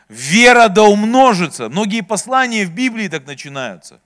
Вера 0.08 0.68
да 0.68 0.84
умножится. 0.84 1.68
Многие 1.68 2.02
послания 2.02 2.64
в 2.64 2.70
Библии 2.70 3.08
так 3.08 3.26
начинаются. 3.26 4.00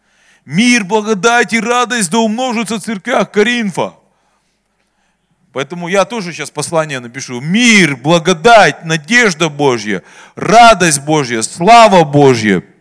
Мир, 0.44 0.84
благодать 0.84 1.52
и 1.52 1.60
радость 1.60 2.10
да 2.10 2.18
умножится 2.18 2.76
в 2.76 2.80
церквях 2.80 3.30
Коринфа. 3.30 3.94
Поэтому 5.52 5.88
я 5.88 6.04
тоже 6.04 6.32
сейчас 6.32 6.50
послание 6.50 7.00
напишу. 7.00 7.40
Мир, 7.40 7.96
благодать, 7.96 8.84
надежда 8.84 9.48
Божья, 9.48 10.02
радость 10.34 11.00
Божья, 11.00 11.42
слава 11.42 12.04
Божья– 12.04 12.62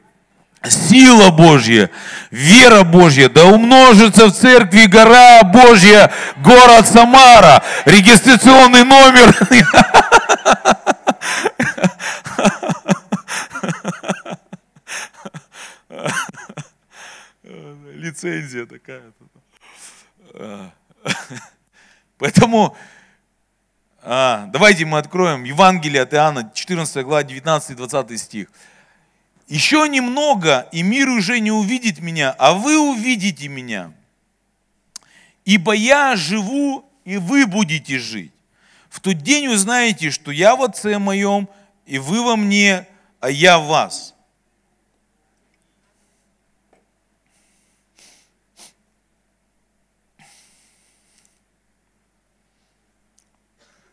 сила 0.70 1.32
Божья, 1.32 1.90
вера 2.32 2.84
Божья, 2.84 3.30
да 3.30 3.46
умножится 3.46 4.28
в 4.28 4.32
церкви 4.32 4.86
гора 4.86 5.44
Божья, 5.44 6.12
город 6.38 6.88
Самара, 6.88 7.64
регистрационный 7.86 8.84
номер. 8.84 9.36
Лицензия 17.94 18.66
такая. 18.66 19.02
Поэтому 22.18 22.76
а, 24.08 24.46
давайте 24.54 24.86
мы 24.86 25.00
откроем 25.00 25.44
Евангелие 25.44 26.04
от 26.04 26.14
Иоанна, 26.14 26.52
14 26.54 27.04
глава, 27.04 27.24
19-20 27.24 28.18
стих. 28.18 28.48
Еще 29.48 29.88
немного, 29.88 30.68
и 30.72 30.82
мир 30.82 31.08
уже 31.10 31.40
не 31.40 31.52
увидит 31.52 32.00
меня, 32.00 32.32
а 32.32 32.54
вы 32.54 32.80
увидите 32.80 33.48
меня. 33.48 33.94
Ибо 35.46 35.74
я 35.74 36.16
живу, 36.16 36.84
и 37.04 37.18
вы 37.18 37.46
будете 37.46 38.00
жить. 38.00 38.32
В 38.90 39.00
тот 39.00 39.18
день 39.20 39.48
узнаете, 39.48 40.10
что 40.10 40.32
я 40.32 40.56
в 40.56 40.64
Отце 40.64 40.98
моем, 40.98 41.48
и 41.86 42.00
вы 42.00 42.24
во 42.24 42.36
мне, 42.36 42.88
а 43.20 43.30
я 43.30 43.60
в 43.60 43.68
вас. 43.68 44.16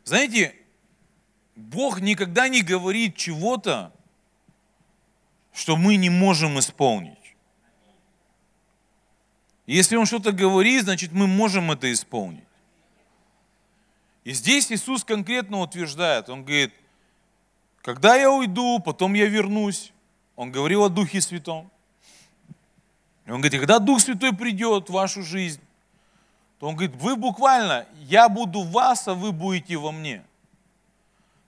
Знаете, 0.04 0.54
Бог 1.56 2.00
никогда 2.00 2.48
не 2.48 2.62
говорит 2.62 3.16
чего-то, 3.16 3.92
что 5.52 5.76
мы 5.76 5.96
не 5.96 6.10
можем 6.10 6.58
исполнить. 6.58 7.18
Если 9.66 9.96
Он 9.96 10.06
что-то 10.06 10.32
говорит, 10.32 10.84
значит 10.84 11.12
мы 11.12 11.26
можем 11.26 11.70
это 11.70 11.92
исполнить. 11.92 12.44
И 14.24 14.32
здесь 14.32 14.70
Иисус 14.70 15.04
конкретно 15.04 15.60
утверждает, 15.60 16.28
Он 16.28 16.44
говорит, 16.44 16.72
когда 17.82 18.14
я 18.14 18.30
уйду, 18.30 18.78
потом 18.78 19.14
я 19.14 19.26
вернусь. 19.26 19.92
Он 20.36 20.52
говорил 20.52 20.84
о 20.84 20.88
Духе 20.88 21.20
Святом. 21.20 21.70
И 23.26 23.30
он 23.30 23.40
говорит, 23.40 23.60
когда 23.60 23.78
Дух 23.78 24.00
Святой 24.00 24.34
придет 24.34 24.88
в 24.88 24.92
вашу 24.92 25.22
жизнь, 25.22 25.60
то 26.58 26.68
он 26.68 26.76
говорит, 26.76 26.96
вы 26.96 27.16
буквально, 27.16 27.86
я 28.02 28.28
буду 28.28 28.62
в 28.62 28.70
вас, 28.70 29.06
а 29.08 29.14
вы 29.14 29.32
будете 29.32 29.76
во 29.76 29.92
мне. 29.92 30.22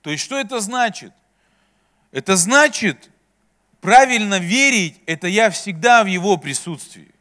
То 0.03 0.11
есть 0.11 0.25
что 0.25 0.37
это 0.37 0.61
значит? 0.61 1.13
Это 2.11 2.37
значит, 2.37 3.11
Правильно 3.85 4.39
верить– 4.39 4.99
это 5.07 5.27
я 5.27 5.51
всегда 5.51 6.05
в 6.05 6.07
Его 6.07 6.39
присутствии. 6.39 7.13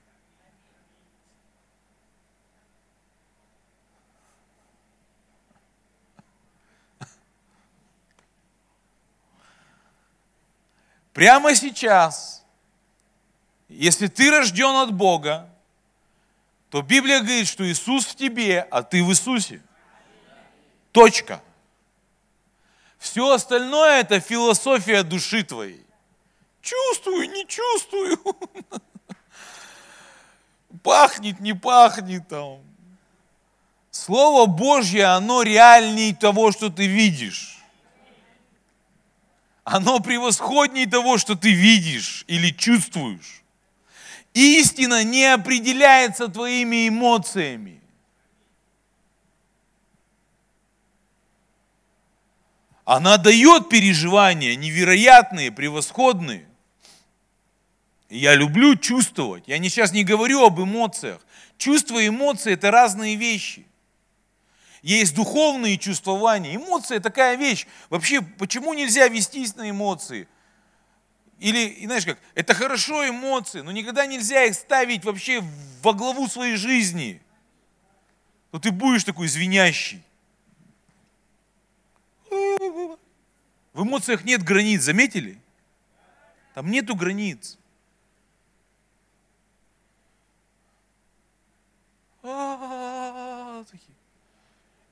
Прямо 11.12 11.53
сейчас, 11.53 12.46
если 13.67 14.08
ты 14.08 14.32
рожден 14.32 14.74
от 14.77 14.93
Бога, 14.93 15.53
то 16.70 16.82
Библия 16.82 17.20
говорит, 17.20 17.50
что 17.50 17.70
Иисус 17.70 18.05
в 18.05 18.15
тебе, 18.15 18.62
а 18.72 18.84
ты 18.84 19.03
в 19.03 19.10
Иисусе. 19.10 19.62
Точка. 20.93 21.43
Все 23.00 23.29
остальное– 23.34 24.00
это 24.00 24.22
философия 24.22 25.03
души 25.03 25.43
твоей. 25.43 25.86
Чувствую, 26.63 27.29
не 27.29 27.46
чувствую. 27.46 28.17
Пахнет, 30.82 31.41
не 31.41 31.53
пахнет 31.53 32.27
там. 32.29 32.62
Слово 33.91 34.46
Божье, 34.46 35.05
оно 35.05 35.43
реальнее 35.43 36.15
того, 36.15 36.53
что 36.53 36.70
ты 36.70 36.88
видишь. 36.88 37.62
Оно 39.65 40.00
превосходнее 40.00 40.88
того, 40.88 41.17
что 41.17 41.36
ты 41.36 41.51
видишь 41.51 42.24
или 42.27 42.50
чувствуешь. 42.50 43.43
Истина 44.34 45.03
не 45.03 45.25
определяется 45.25 46.29
твоими 46.29 46.88
эмоциями. 46.88 47.82
Она 52.86 53.17
дает 53.17 53.67
переживания 53.67 54.55
невероятные, 54.55 55.51
превосходные. 55.51 56.48
Я 58.13 58.36
люблю 58.36 58.75
чувствовать. 58.75 59.48
Я 59.48 59.58
не, 59.58 59.70
сейчас 59.70 59.91
не 59.91 60.03
говорю 60.03 60.46
об 60.46 60.60
эмоциях. 60.60 61.20
Чувства 61.58 61.98
и 61.98 62.10
эмоции– 62.10 62.53
это 62.53 62.70
разные 62.70 63.15
вещи. 63.15 63.65
Есть 64.84 65.15
духовные 65.15 65.79
чувствования. 65.79 66.55
Эмоции– 66.55 66.98
такая 67.00 67.38
вещь. 67.38 67.65
Вообще, 67.89 68.22
почему 68.22 68.75
нельзя 68.75 69.08
вестись 69.08 69.55
на 69.55 69.67
эмоции? 69.67 70.27
Или, 71.39 71.86
знаешь 71.86 72.05
как, 72.05 72.20
это 72.36 72.53
хорошо 72.53 73.10
эмоции, 73.10 73.62
но 73.62 73.72
никогда 73.72 74.05
нельзя 74.05 74.43
их 74.43 74.53
ставить 74.53 75.03
вообще 75.03 75.43
во 75.82 75.93
главу 75.93 76.27
своей 76.27 76.55
жизни. 76.55 77.20
То 78.51 78.60
ты 78.60 78.70
будешь 78.70 79.03
такой 79.03 79.27
звенящий. 79.27 80.03
В 82.29 83.82
эмоциях 83.82 84.24
нет 84.24 84.43
границ, 84.43 84.84
заметили? 84.84 85.39
Там 86.53 86.70
нету 86.70 86.96
границ. 86.96 87.58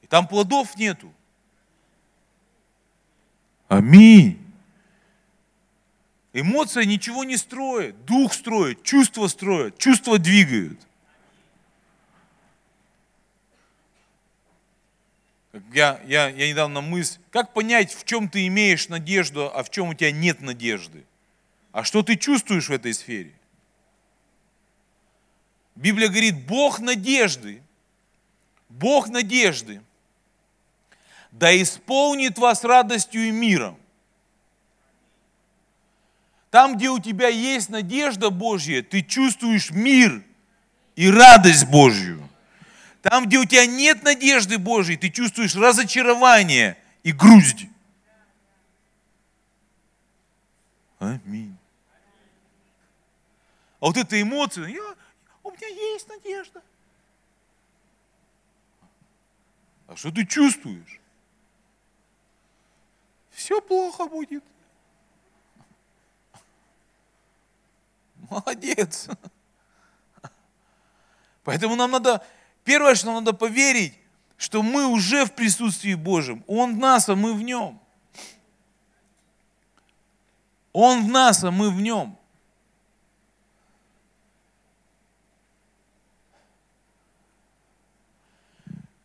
И 0.02 0.08
там 0.08 0.28
плодов 0.28 0.76
нету. 0.78 1.14
Аминь. 3.68 4.38
Эмоция 6.34 6.86
ничего 6.86 7.24
не 7.24 7.38
строит, 7.38 8.06
дух 8.06 8.34
строит, 8.34 8.84
чувства 8.84 9.28
строят, 9.28 9.78
чувства 9.78 10.18
двигают. 10.18 10.80
Я, 15.74 16.00
я, 16.06 16.30
я 16.30 16.50
недавно 16.50 16.80
мысль, 16.80 17.20
как 17.30 17.54
понять, 17.54 17.94
в 17.94 18.06
чем 18.06 18.30
ты 18.30 18.48
имеешь 18.48 18.88
надежду, 18.88 19.52
а 19.54 19.64
в 19.64 19.70
чем 19.70 19.90
у 19.90 19.94
тебя 19.94 20.12
нет 20.12 20.42
надежды? 20.42 21.04
А 21.74 21.84
что 21.84 22.04
ты 22.04 22.16
чувствуешь 22.16 22.70
в 22.70 22.72
этой 22.72 22.94
сфере? 22.94 23.34
Библия 25.76 26.08
говорит, 26.08 26.46
Бог 26.46 26.80
надежды, 26.80 27.62
Бог 28.72 29.10
надежды, 29.10 29.82
да 31.32 31.56
исполнит 31.62 32.38
вас 32.38 32.64
радостью 32.64 33.28
и 33.28 33.32
миром. 33.32 33.78
Там, 36.50 36.78
где 36.78 36.90
у 36.90 37.00
тебя 37.00 37.28
есть 37.28 37.70
надежда 37.70 38.30
Божья, 38.30 38.82
ты 38.82 39.02
чувствуешь 39.02 39.72
мир 39.72 40.24
и 40.96 41.10
радость 41.10 41.68
Божью. 41.68 42.28
Там, 43.02 43.26
где 43.26 43.38
у 43.40 43.46
тебя 43.46 43.66
нет 43.66 44.04
надежды 44.04 44.58
Божьей, 44.58 44.98
ты 44.98 45.10
чувствуешь 45.10 45.56
разочарование 45.56 46.78
и 47.04 47.12
грусть. 47.12 47.66
Аминь. 51.00 51.58
А 53.80 53.88
вот 53.88 53.98
эта 53.98 54.22
эмоция, 54.22 54.68
я, 54.68 54.96
у 55.44 55.52
меня 55.52 55.68
есть 55.68 56.08
надежда. 56.08 56.62
А 59.92 59.96
что 59.98 60.10
ты 60.10 60.26
чувствуешь? 60.26 61.02
Все 63.30 63.60
плохо 63.62 64.06
будет. 64.06 64.42
Молодец. 68.30 69.10
Поэтому 71.44 71.76
нам 71.76 71.92
надо, 71.92 72.26
первое, 72.64 72.96
что 72.96 73.08
нам 73.08 73.16
надо 73.16 73.34
поверить, 73.34 73.94
что 74.38 74.64
мы 74.64 74.88
уже 74.88 75.26
в 75.26 75.34
присутствии 75.34 75.96
Божьем. 75.96 76.46
Он 76.48 76.76
в 76.76 76.78
нас, 76.78 77.10
а 77.10 77.16
мы 77.18 77.34
в 77.34 77.42
нем. 77.42 77.78
Он 80.72 81.06
в 81.06 81.10
нас, 81.10 81.44
а 81.44 81.52
мы 81.52 81.70
в 81.70 81.82
нем. 81.82 82.18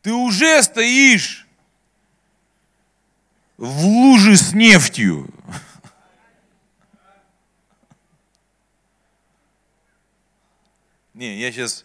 Ты 0.07 0.13
уже 0.13 0.63
стоишь 0.63 1.49
в 3.57 3.87
луже 3.87 4.37
с 4.37 4.53
нефтью. 4.53 5.29
Не, 11.13 11.41
я 11.41 11.51
сейчас, 11.51 11.85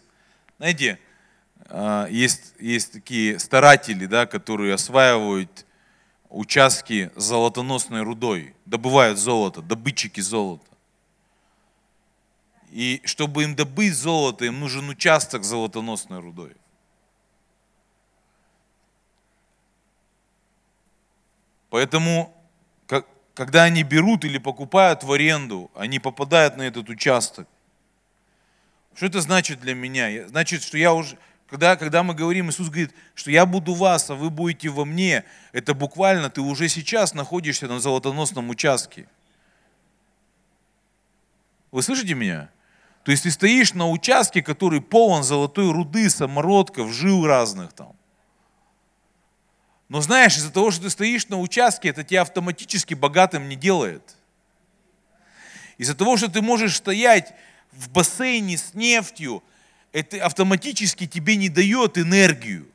знаете, 0.58 1.00
а, 1.64 2.06
есть, 2.06 2.54
есть 2.60 2.92
такие 2.92 3.40
старатели, 3.40 4.06
да, 4.06 4.26
которые 4.26 4.74
осваивают 4.74 5.66
участки 6.28 7.10
золотоносной 7.16 8.02
рудой, 8.02 8.54
добывают 8.66 9.18
золото, 9.18 9.62
добытчики 9.62 10.20
золота. 10.20 10.70
И 12.70 13.00
чтобы 13.04 13.42
им 13.42 13.56
добыть 13.56 13.96
золото, 13.96 14.44
им 14.44 14.60
нужен 14.60 14.88
участок 14.90 15.42
золотоносной 15.42 16.20
рудой. 16.20 16.54
Поэтому, 21.72 22.36
когда 23.32 23.62
они 23.62 23.82
берут 23.82 24.26
или 24.26 24.36
покупают 24.36 25.04
в 25.04 25.10
аренду, 25.10 25.70
они 25.74 25.98
попадают 26.00 26.58
на 26.58 26.62
этот 26.64 26.90
участок. 26.90 27.48
Что 28.94 29.06
это 29.06 29.22
значит 29.22 29.60
для 29.60 29.74
меня? 29.74 30.28
Значит, 30.28 30.62
что 30.62 30.76
я 30.76 30.92
уже, 30.92 31.16
когда, 31.46 31.76
когда 31.76 32.02
мы 32.02 32.12
говорим, 32.12 32.50
Иисус 32.50 32.68
говорит, 32.68 32.94
что 33.14 33.30
я 33.30 33.46
буду 33.46 33.72
вас, 33.72 34.10
а 34.10 34.16
вы 34.16 34.28
будете 34.28 34.68
во 34.68 34.84
мне, 34.84 35.24
это 35.52 35.72
буквально 35.72 36.28
ты 36.28 36.42
уже 36.42 36.68
сейчас 36.68 37.14
находишься 37.14 37.68
на 37.68 37.80
золотоносном 37.80 38.50
участке. 38.50 39.08
Вы 41.70 41.80
слышите 41.80 42.12
меня? 42.12 42.50
То 43.02 43.12
есть 43.12 43.22
ты 43.22 43.30
стоишь 43.30 43.72
на 43.72 43.88
участке, 43.88 44.42
который 44.42 44.82
полон 44.82 45.22
золотой 45.22 45.72
руды, 45.72 46.10
самородков, 46.10 46.92
жил 46.92 47.26
разных 47.26 47.72
там. 47.72 47.96
Но 49.92 50.00
знаешь, 50.00 50.38
из-за 50.38 50.50
того, 50.50 50.70
что 50.70 50.84
ты 50.84 50.88
стоишь 50.90 51.28
на 51.28 51.38
участке, 51.38 51.90
это 51.90 52.02
тебя 52.02 52.22
автоматически 52.22 52.94
богатым 52.94 53.50
не 53.50 53.56
делает. 53.56 54.16
Из-за 55.76 55.94
того, 55.94 56.16
что 56.16 56.30
ты 56.30 56.40
можешь 56.40 56.76
стоять 56.76 57.34
в 57.72 57.90
бассейне 57.90 58.56
с 58.56 58.72
нефтью, 58.72 59.44
это 59.92 60.24
автоматически 60.24 61.06
тебе 61.06 61.36
не 61.36 61.50
дает 61.50 61.98
энергию. 61.98 62.66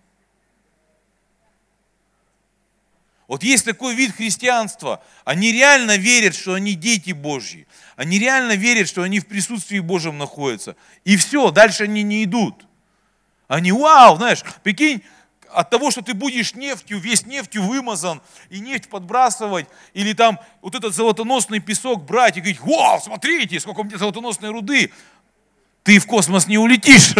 Вот 3.28 3.42
есть 3.42 3.66
такой 3.66 3.96
вид 3.96 4.16
христианства. 4.16 5.04
Они 5.26 5.52
реально 5.52 5.98
верят, 5.98 6.36
что 6.36 6.54
они 6.54 6.76
дети 6.76 7.14
Божьи. 7.14 7.66
Они 7.96 8.20
реально 8.20 8.52
верят, 8.52 8.88
что 8.88 9.02
они 9.02 9.22
в 9.22 9.26
присутствии 9.26 9.80
Божьем 9.80 10.20
находятся. 10.20 10.76
И 11.04 11.18
все, 11.18 11.50
дальше 11.50 11.86
они 11.86 12.04
не 12.04 12.26
идут. 12.26 12.68
Они, 13.48 13.72
вау, 13.72 14.18
знаешь, 14.18 14.44
прикинь, 14.62 15.02
от 15.54 15.70
того, 15.70 15.92
что 15.92 16.02
ты 16.02 16.14
будешь 16.14 16.56
нефтью, 16.56 17.00
весь 17.00 17.26
нефтью 17.26 17.64
вымазан, 17.64 18.22
и 18.50 18.60
нефть 18.60 18.90
подбрасывать, 18.90 19.68
или 19.94 20.14
там 20.14 20.40
вот 20.62 20.76
этот 20.76 20.96
золотоносный 20.96 21.60
песок 21.60 22.04
брать 22.04 22.38
и 22.38 22.42
говорить, 22.42 22.62
вау, 22.62 23.00
смотрите, 23.02 23.60
сколько 23.60 23.82
у 23.82 23.84
меня 23.84 23.98
золотоносной 23.98 24.50
руды, 24.50 24.92
ты 25.84 26.00
в 26.00 26.06
космос 26.06 26.48
не 26.48 26.58
улетишь. 26.58 27.16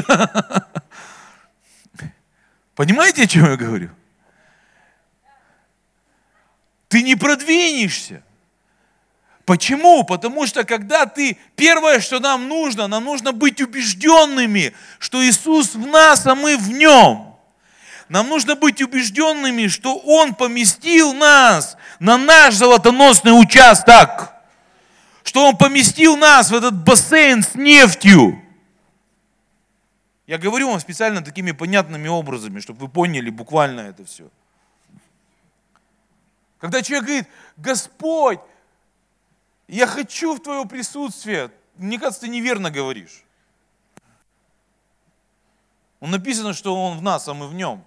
Понимаете, 2.76 3.24
о 3.24 3.28
чем 3.28 3.46
я 3.46 3.56
говорю? 3.56 3.90
Ты 6.90 7.02
не 7.02 7.16
продвинешься. 7.16 8.24
Почему? 9.46 10.04
Потому 10.04 10.46
что 10.46 10.66
когда 10.66 11.06
ты, 11.06 11.38
первое, 11.56 12.02
что 12.02 12.20
нам 12.20 12.50
нужно, 12.50 12.88
нам 12.88 13.06
нужно 13.06 13.32
быть 13.32 13.62
убежденными, 13.62 14.74
что 15.00 15.26
Иисус 15.26 15.74
в 15.74 15.88
нас, 15.88 16.28
а 16.28 16.36
мы 16.36 16.58
в 16.58 16.70
Нем. 16.70 17.27
Нам 18.10 18.30
нужно 18.30 18.56
быть 18.56 18.82
убежденными, 18.82 19.68
что 19.68 19.98
Он 19.98 20.34
поместил 20.34 21.14
нас 21.14 21.78
на 22.00 22.18
наш 22.18 22.56
золотоносный 22.56 23.32
участок. 23.32 24.34
что 25.24 25.46
Он 25.46 25.58
поместил 25.58 26.16
нас 26.16 26.50
в 26.50 26.56
этот 26.56 26.74
бассейн 26.74 27.44
с 27.44 27.54
нефтью. 27.54 28.42
Я 30.26 30.38
говорю 30.38 30.70
вам 30.70 30.80
специально 30.80 31.22
такими 31.22 31.52
понятными 31.52 32.08
образами, 32.08 32.62
чтобы 32.62 32.80
вы 32.80 32.88
поняли 32.88 33.30
буквально 33.30 33.82
это 33.82 34.06
все. 34.06 34.30
Когда 36.60 36.82
человек 36.82 37.06
говорит, 37.06 37.28
Господь, 37.58 38.40
я 39.68 39.86
хочу 39.86 40.36
в 40.36 40.40
Твое 40.42 40.66
присутствие, 40.66 41.52
мне 41.76 42.00
кажется, 42.00 42.22
ты 42.22 42.30
неверно 42.30 42.72
говоришь. 42.72 43.24
Он 46.00 46.12
написано, 46.12 46.54
что 46.54 46.76
Он 46.76 46.98
в 46.98 47.02
нас, 47.02 47.28
а 47.28 47.34
мы 47.34 47.48
в 47.48 47.54
Нем. 47.54 47.84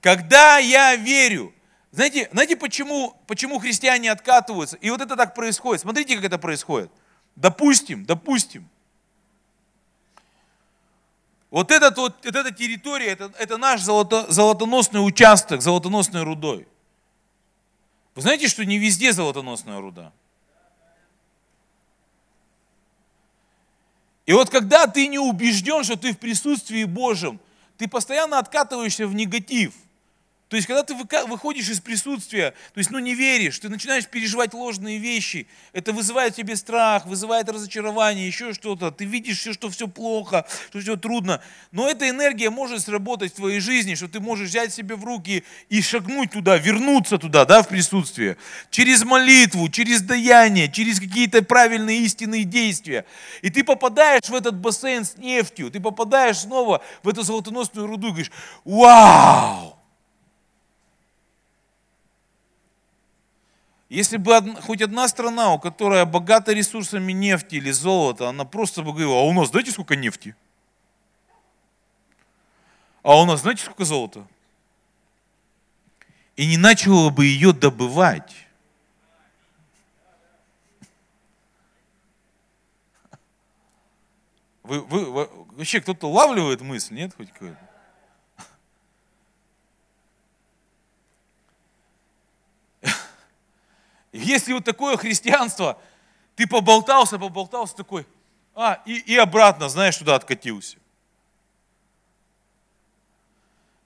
Когда 0.00 0.58
я 0.58 0.96
верю, 0.96 1.52
знаете, 1.92 2.28
знаете 2.32 2.56
почему, 2.56 3.14
почему 3.26 3.58
христиане 3.58 4.10
откатываются? 4.10 4.76
И 4.76 4.90
вот 4.90 5.00
это 5.00 5.16
так 5.16 5.34
происходит. 5.34 5.82
Смотрите, 5.82 6.16
как 6.16 6.24
это 6.24 6.38
происходит. 6.38 6.90
Допустим, 7.36 8.04
допустим. 8.04 8.68
Вот, 11.50 11.70
этот, 11.70 11.98
вот, 11.98 12.24
вот 12.24 12.36
эта 12.36 12.52
территория, 12.52 13.08
это, 13.08 13.32
это 13.38 13.56
наш 13.58 13.82
золото, 13.82 14.30
золотоносный 14.30 15.04
участок, 15.04 15.62
золотоносной 15.62 16.22
рудой. 16.22 16.66
Вы 18.14 18.22
знаете, 18.22 18.48
что 18.48 18.64
не 18.64 18.78
везде 18.78 19.12
золотоносная 19.12 19.80
руда? 19.80 20.12
И 24.26 24.32
вот 24.32 24.48
когда 24.48 24.86
ты 24.86 25.08
не 25.08 25.18
убежден, 25.18 25.82
что 25.82 25.96
ты 25.96 26.12
в 26.12 26.18
присутствии 26.18 26.84
Божьем, 26.84 27.40
ты 27.78 27.88
постоянно 27.88 28.38
откатываешься 28.38 29.06
в 29.06 29.14
негатив– 29.14 29.74
то 30.50 30.56
есть, 30.56 30.66
когда 30.66 30.82
ты 30.82 30.94
выходишь 30.94 31.68
из 31.68 31.78
присутствия, 31.78 32.50
то 32.74 32.78
есть, 32.78 32.90
ну, 32.90 32.98
не 32.98 33.14
веришь, 33.14 33.60
ты 33.60 33.68
начинаешь 33.68 34.08
переживать 34.08 34.52
ложные 34.52 34.98
вещи, 34.98 35.46
это 35.72 35.92
вызывает 35.92 36.32
в 36.32 36.36
тебе 36.38 36.56
страх, 36.56 37.06
вызывает 37.06 37.48
разочарование, 37.48 38.26
еще 38.26 38.52
что-то, 38.52 38.90
ты 38.90 39.04
видишь 39.04 39.38
все, 39.38 39.52
что 39.52 39.70
все 39.70 39.86
плохо, 39.86 40.44
что 40.70 40.80
все 40.80 40.96
трудно, 40.96 41.40
но 41.70 41.88
эта 41.88 42.08
энергия 42.08 42.50
может 42.50 42.82
сработать 42.82 43.32
в 43.32 43.36
твоей 43.36 43.60
жизни, 43.60 43.94
что 43.94 44.08
ты 44.08 44.18
можешь 44.18 44.48
взять 44.48 44.74
себе 44.74 44.96
в 44.96 45.04
руки 45.04 45.44
и 45.68 45.80
шагнуть 45.80 46.32
туда, 46.32 46.56
вернуться 46.56 47.18
туда, 47.18 47.44
да, 47.44 47.62
в 47.62 47.68
присутствие, 47.68 48.36
через 48.72 49.04
молитву, 49.04 49.68
через 49.68 50.02
даяние, 50.02 50.68
через 50.68 50.98
какие-то 50.98 51.42
правильные 51.42 52.00
истинные 52.00 52.42
действия. 52.42 53.04
И 53.42 53.50
ты 53.50 53.62
попадаешь 53.62 54.28
в 54.28 54.34
этот 54.34 54.56
бассейн 54.56 55.04
с 55.04 55.16
нефтью, 55.16 55.70
ты 55.70 55.78
попадаешь 55.78 56.38
снова 56.38 56.82
в 57.04 57.08
эту 57.08 57.22
золотоносную 57.22 57.86
руду 57.86 58.08
и 58.08 58.10
говоришь, 58.10 58.32
вау! 58.64 59.79
Если 63.90 64.18
бы 64.18 64.54
хоть 64.62 64.82
одна 64.82 65.08
страна, 65.08 65.52
у 65.52 65.58
которой 65.58 66.06
богата 66.06 66.52
ресурсами 66.52 67.10
нефти 67.10 67.56
или 67.56 67.72
золота, 67.72 68.28
она 68.28 68.44
просто 68.44 68.82
бы 68.82 68.92
говорила, 68.92 69.14
а 69.14 69.22
у 69.22 69.32
нас 69.32 69.50
знаете 69.50 69.72
сколько 69.72 69.96
нефти? 69.96 70.36
А 73.02 73.20
у 73.20 73.26
нас 73.26 73.40
знаете 73.40 73.64
сколько 73.64 73.84
золота? 73.84 74.24
И 76.36 76.46
не 76.46 76.56
начала 76.56 77.10
бы 77.10 77.26
ее 77.26 77.52
добывать. 77.52 78.32
Вы, 84.62 84.82
вы, 84.82 85.28
вообще 85.56 85.80
кто-то 85.80 86.06
улавливает 86.06 86.60
мысль, 86.60 86.94
нет, 86.94 87.12
хоть 87.16 87.32
какой-то? 87.32 87.69
Если 94.12 94.52
вот 94.52 94.64
такое 94.64 94.96
христианство, 94.96 95.78
ты 96.34 96.46
поболтался, 96.46 97.18
поболтался 97.18 97.76
такой, 97.76 98.06
а, 98.54 98.82
и, 98.84 98.98
и 98.98 99.16
обратно, 99.16 99.68
знаешь, 99.68 99.96
туда 99.96 100.16
откатился. 100.16 100.78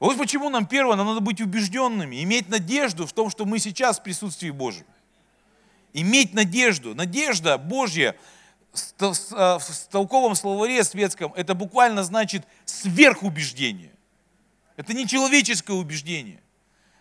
Вот 0.01 0.19
почему 0.19 0.51
нам 0.51 0.67
первое, 0.67 0.97
нам 0.97 1.07
надо 1.07 1.21
быть 1.21 1.41
убежденными, 1.41 2.23
иметь 2.23 2.49
надежду 2.49 3.07
в 3.07 3.13
том, 3.13 3.31
что 3.31 3.45
мы 3.45 3.59
сейчас 3.59 3.99
в 3.99 4.03
присутствии 4.03 4.51
Божьем. 4.51 4.87
Иметь 5.93 6.35
надежду. 6.35 6.95
Надежда 6.95 7.57
Божья 7.57 8.17
в 8.73 9.89
толковом 9.91 10.35
словаре 10.35 10.83
светском, 10.83 11.33
это 11.35 11.55
буквально 11.55 12.03
значит 12.03 12.45
сверхубеждение. 12.65 13.93
Это 14.77 14.93
не 14.93 15.07
человеческое 15.07 15.75
убеждение. 15.75 16.41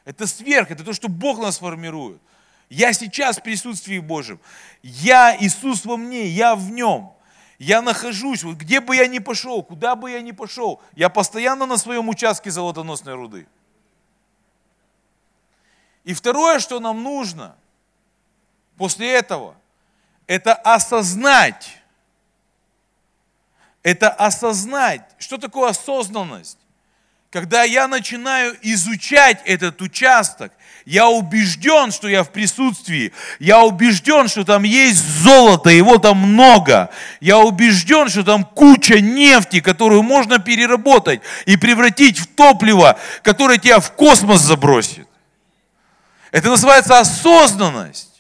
Это 0.06 0.28
сверх, 0.28 0.70
это 0.70 0.84
то, 0.84 0.94
что 0.94 1.08
Бог 1.08 1.40
нас 1.40 1.58
формирует. 1.58 2.22
Я 2.74 2.92
сейчас 2.92 3.38
в 3.38 3.44
присутствии 3.44 4.00
Божьем. 4.00 4.40
Я, 4.82 5.38
Иисус 5.40 5.86
во 5.86 5.96
мне, 5.96 6.26
я 6.26 6.56
в 6.56 6.72
нем. 6.72 7.14
Я 7.60 7.84
нахожусь, 7.84 8.42
вот 8.42 8.56
где 8.56 8.80
бы 8.80 8.96
я 8.96 9.06
ни 9.06 9.20
пошел, 9.20 9.62
куда 9.62 9.96
бы 9.96 10.10
я 10.10 10.22
ни 10.22 10.32
пошел, 10.32 10.82
я 10.96 11.10
постоянно 11.10 11.68
на 11.68 11.78
своем 11.78 12.10
участке 12.10 12.50
золотоносной 12.50 13.14
руды. 13.14 13.48
И 16.04 16.16
второе, 16.16 16.58
что 16.58 16.80
нам 16.80 17.04
нужно 17.04 17.56
после 18.76 19.12
этого, 19.12 19.56
это 20.26 20.56
осознать, 20.56 21.78
это 23.84 24.10
осознать, 24.10 25.08
что 25.20 25.38
такое 25.38 25.70
осознанность. 25.70 26.58
Когда 27.34 27.64
я 27.64 27.88
начинаю 27.88 28.56
изучать 28.62 29.42
этот 29.46 29.82
участок, 29.82 30.52
я 30.86 31.10
убежден, 31.10 31.92
что 31.92 32.08
я 32.08 32.24
в 32.24 32.30
присутствии. 32.30 33.12
Я 33.40 33.64
убежден, 33.64 34.28
что 34.28 34.44
там 34.44 34.62
есть 34.62 35.04
золото, 35.04 35.72
его 35.72 35.98
там 35.98 36.18
много. 36.18 36.92
Я 37.22 37.40
убежден, 37.40 38.08
что 38.10 38.24
там 38.24 38.46
куча 38.46 39.02
нефти, 39.02 39.62
которую 39.62 40.04
можно 40.04 40.38
переработать 40.38 41.22
и 41.48 41.58
превратить 41.58 42.20
в 42.20 42.28
топливо, 42.28 43.00
которое 43.24 43.58
тебя 43.58 43.80
в 43.80 43.94
космос 43.94 44.42
забросит. 44.42 45.08
Это 46.30 46.50
называется 46.50 47.00
осознанность. 47.00 48.13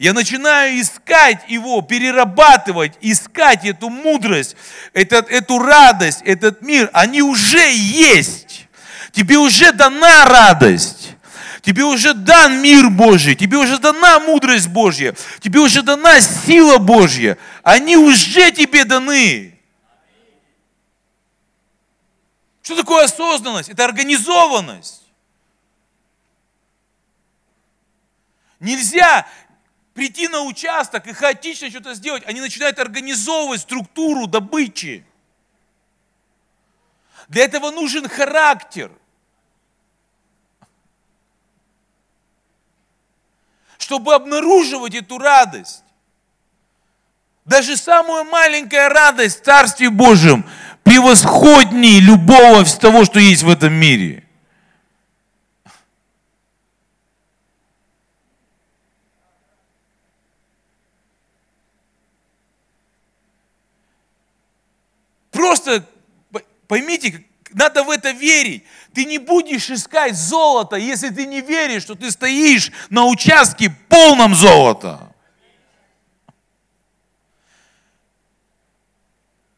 Я 0.00 0.14
начинаю 0.14 0.80
искать 0.80 1.44
его, 1.46 1.82
перерабатывать, 1.82 2.94
искать 3.02 3.66
эту 3.66 3.90
мудрость, 3.90 4.56
этот, 4.94 5.28
эту 5.28 5.58
радость, 5.58 6.22
этот 6.24 6.62
мир. 6.62 6.88
Они 6.94 7.20
уже 7.20 7.70
есть. 7.70 8.66
Тебе 9.12 9.36
уже 9.36 9.72
дана 9.72 10.24
радость. 10.24 11.16
Тебе 11.60 11.84
уже 11.84 12.14
дан 12.14 12.62
мир 12.62 12.88
Божий, 12.88 13.34
тебе 13.34 13.58
уже 13.58 13.78
дана 13.78 14.18
мудрость 14.20 14.68
Божья, 14.68 15.14
тебе 15.40 15.60
уже 15.60 15.82
дана 15.82 16.22
сила 16.22 16.78
Божья. 16.78 17.36
Они 17.62 17.98
уже 17.98 18.52
тебе 18.52 18.86
даны. 18.86 19.60
Что 22.62 22.74
такое 22.76 23.04
осознанность? 23.04 23.68
Это 23.68 23.84
организованность. 23.84 25.02
Нельзя 28.60 29.26
прийти 30.00 30.28
на 30.28 30.40
участок 30.44 31.06
и 31.08 31.12
хаотично 31.12 31.68
что-то 31.68 31.92
сделать. 31.92 32.22
Они 32.26 32.40
начинают 32.40 32.78
организовывать 32.78 33.60
структуру 33.60 34.26
добычи. 34.26 35.04
Для 37.28 37.44
этого 37.44 37.70
нужен 37.70 38.08
характер. 38.08 38.90
Чтобы 43.76 44.14
обнаруживать 44.14 44.94
эту 44.94 45.18
радость. 45.18 45.84
Даже 47.44 47.76
самая 47.76 48.24
маленькая 48.24 48.88
радость 48.88 49.42
в 49.42 49.44
Царстве 49.44 49.90
Божьем 49.90 50.48
превосходнее 50.82 52.00
любого 52.00 52.62
из 52.62 52.72
того, 52.72 53.04
что 53.04 53.18
есть 53.20 53.42
в 53.42 53.50
этом 53.50 53.74
мире– 53.74 54.24
Просто 65.40 65.86
поймите, 66.68 67.24
надо 67.52 67.82
в 67.82 67.88
это 67.88 68.10
верить. 68.10 68.62
Ты 68.92 69.06
не 69.06 69.16
будешь 69.16 69.70
искать 69.70 70.14
золото, 70.14 70.76
если 70.76 71.08
ты 71.08 71.24
не 71.24 71.40
веришь, 71.40 71.84
что 71.84 71.94
ты 71.94 72.10
стоишь 72.10 72.70
на 72.90 73.06
участке 73.06 73.74
полном 73.88 74.34
золота. 74.34 75.14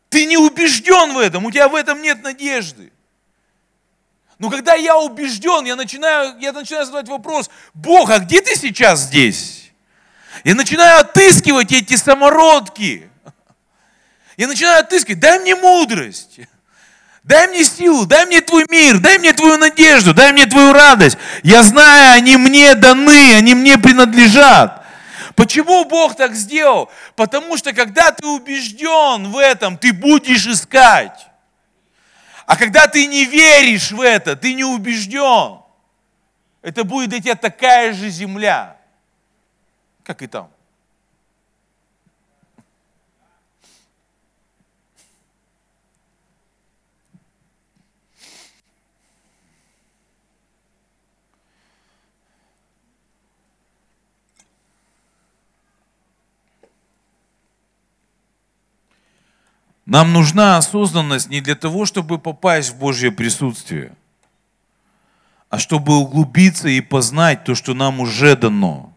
Ты 0.09 0.25
не 0.27 0.37
убежден 0.37 1.15
в 1.15 1.19
этом, 1.19 1.47
у 1.47 1.51
тебя 1.51 1.69
в 1.69 1.75
этом 1.75 2.01
нет 2.01 2.23
надежды. 2.23 2.93
Но 4.39 4.51
когда 4.51 4.75
я 4.75 4.97
убежден, 4.97 5.65
я 5.65 5.75
начинаю, 5.75 6.39
я 6.39 6.53
начинаю 6.53 6.87
задавать 6.87 7.09
вопрос, 7.09 7.51
Бог, 7.75 8.09
а 8.11 8.21
где 8.21 8.41
ты 8.41 8.55
сейчас 8.55 9.01
здесь? 9.01 9.73
Я 10.45 10.55
начинаю 10.55 11.01
отыскивать 11.01 11.73
эти 11.73 11.97
самородки. 11.97 13.11
Я 14.43 14.49
начинаю 14.49 14.81
отыскивать, 14.81 15.21
дай 15.21 15.39
мне 15.39 15.55
мудрость, 15.55 16.41
Дай 17.23 17.47
мне 17.47 17.63
силу, 17.63 18.07
дай 18.07 18.27
мне 18.27 18.41
твой 18.41 18.67
мир, 18.69 18.99
дай 18.99 19.17
мне 19.21 19.33
твою 19.33 19.57
надежду, 19.57 20.13
дай 20.13 20.33
мне 20.33 20.47
твою 20.47 20.73
радость. 20.73 21.17
Я 21.45 21.63
знаю, 21.63 22.17
они 22.17 22.37
мне 22.37 22.75
даны, 22.75 23.35
они 23.37 23.55
мне 23.55 23.79
принадлежат. 23.79 24.85
Почему 25.37 25.85
Бог 25.85 26.17
так 26.17 26.35
сделал? 26.35 26.91
Потому 27.15 27.57
что 27.57 27.73
когда 27.73 28.11
ты 28.11 28.27
убежден 28.27 29.31
в 29.31 29.39
этом, 29.39 29.79
ты 29.79 29.93
будешь 29.93 30.49
искать. 30.49 31.29
А 32.45 32.57
когда 32.57 32.89
ты 32.89 33.07
не 33.07 33.25
веришь 33.25 33.93
в 33.93 34.01
это, 34.01 34.35
ты 34.35 34.55
не 34.55 34.65
убежден, 34.65 35.61
это 36.63 36.83
будет 36.83 37.11
для 37.11 37.21
тебя 37.21 37.37
такая 37.37 37.93
же 37.93 38.09
земля, 38.09 38.77
как 40.03 40.21
и 40.21 40.27
там. 40.27 40.51
Нам 59.93 60.15
нужна 60.15 60.57
осознанность 60.57 61.29
не 61.29 61.43
для 61.43 61.55
того, 61.55 61.85
чтобы 61.85 62.19
попасть 62.19 62.71
в 62.71 62.79
Божье 62.79 63.13
присутствие, 63.13 63.95
а 65.51 65.59
чтобы 65.59 65.99
углубиться 65.99 66.67
и 66.69 66.81
познать 66.81 67.45
то, 67.45 67.55
что 67.55 67.75
нам 67.75 68.01
уже 68.01 68.35
дано. 68.35 68.91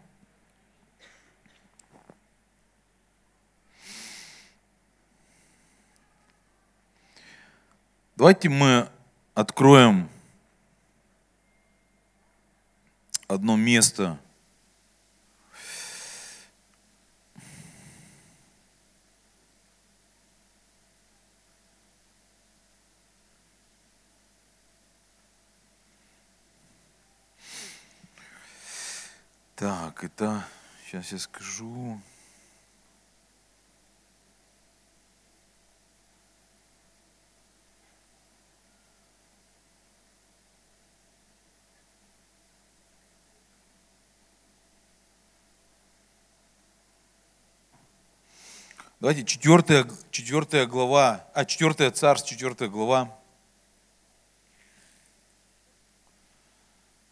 Давайте 8.15 8.47
мы 8.47 8.87
откроем 9.33 10.07
одно 13.27 13.57
место– 13.57 14.17
Так, 29.55 30.03
это, 30.03 30.45
сейчас 30.83 31.13
я 31.13 31.17
скажу. 31.17 31.97
Давайте 48.99 49.23
четвертая, 49.23 49.87
четвертая 50.11 50.65
глава, 50.65 51.25
а 51.33 51.45
четвертая 51.45 51.91
царств, 51.91 52.27
четвертая 52.27 52.67
глава 52.67 53.17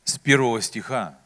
с 0.03 0.19
первого 0.19 0.61
стиха. 0.61 1.22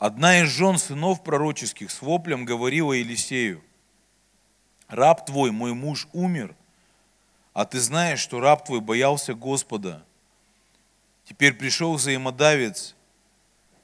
Одна 0.00 0.40
из 0.40 0.48
жен 0.48 0.78
сынов 0.78 1.22
пророческих 1.22 1.90
с 1.90 2.00
воплем 2.00 2.46
говорила 2.46 2.94
Елисею, 2.94 3.62
раб 4.88 5.26
твой, 5.26 5.50
мой 5.50 5.74
муж, 5.74 6.08
умер, 6.14 6.56
а 7.52 7.66
ты 7.66 7.78
знаешь, 7.80 8.18
что 8.18 8.40
раб 8.40 8.64
твой 8.64 8.80
боялся 8.80 9.34
Господа. 9.34 10.02
Теперь 11.26 11.52
пришел 11.52 11.92
взаимодавец 11.92 12.96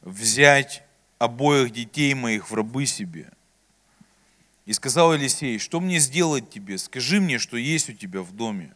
взять 0.00 0.82
обоих 1.18 1.70
детей 1.70 2.14
моих 2.14 2.50
в 2.50 2.54
рабы 2.54 2.86
себе. 2.86 3.30
И 4.64 4.72
сказал 4.72 5.12
Елисей, 5.12 5.58
что 5.58 5.80
мне 5.80 5.98
сделать 5.98 6.48
тебе? 6.48 6.78
Скажи 6.78 7.20
мне, 7.20 7.38
что 7.38 7.58
есть 7.58 7.90
у 7.90 7.92
тебя 7.92 8.22
в 8.22 8.32
доме. 8.32 8.74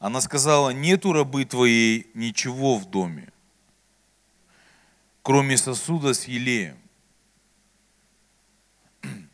Она 0.00 0.20
сказала, 0.20 0.70
нету 0.70 1.12
рабы 1.12 1.44
твоей 1.44 2.10
ничего 2.12 2.76
в 2.76 2.90
доме 2.90 3.30
кроме 5.28 5.58
сосуда 5.58 6.14
с 6.14 6.24
елеем. 6.24 6.78